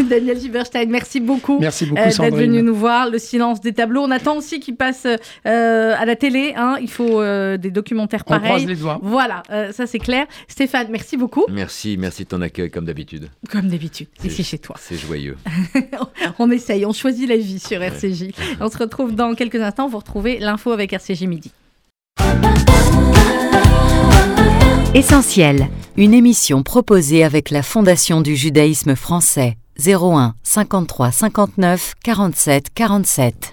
[0.08, 1.58] Daniel Giberstein, merci beaucoup.
[1.58, 4.02] Merci beaucoup Sandrine nous voir, le silence des tableaux.
[4.02, 6.52] On attend aussi qu'il passe euh, à la télé.
[6.56, 6.76] Hein.
[6.80, 8.42] Il faut euh, des documentaires pareils.
[8.44, 8.98] On croise les doigts.
[9.02, 10.26] Voilà, euh, ça c'est clair.
[10.48, 11.44] Stéphane, merci beaucoup.
[11.50, 13.28] Merci, merci de ton accueil comme d'habitude.
[13.50, 14.76] Comme d'habitude, ici chez toi.
[14.78, 15.36] C'est joyeux.
[16.38, 18.30] on essaye, on choisit la vie sur RCJ.
[18.60, 19.88] On se retrouve dans quelques instants.
[19.88, 21.52] Vous retrouvez l'info avec RCJ Midi.
[24.92, 29.56] Essentiel, une émission proposée avec la Fondation du judaïsme français.
[29.80, 33.52] 01 53 59 47 47.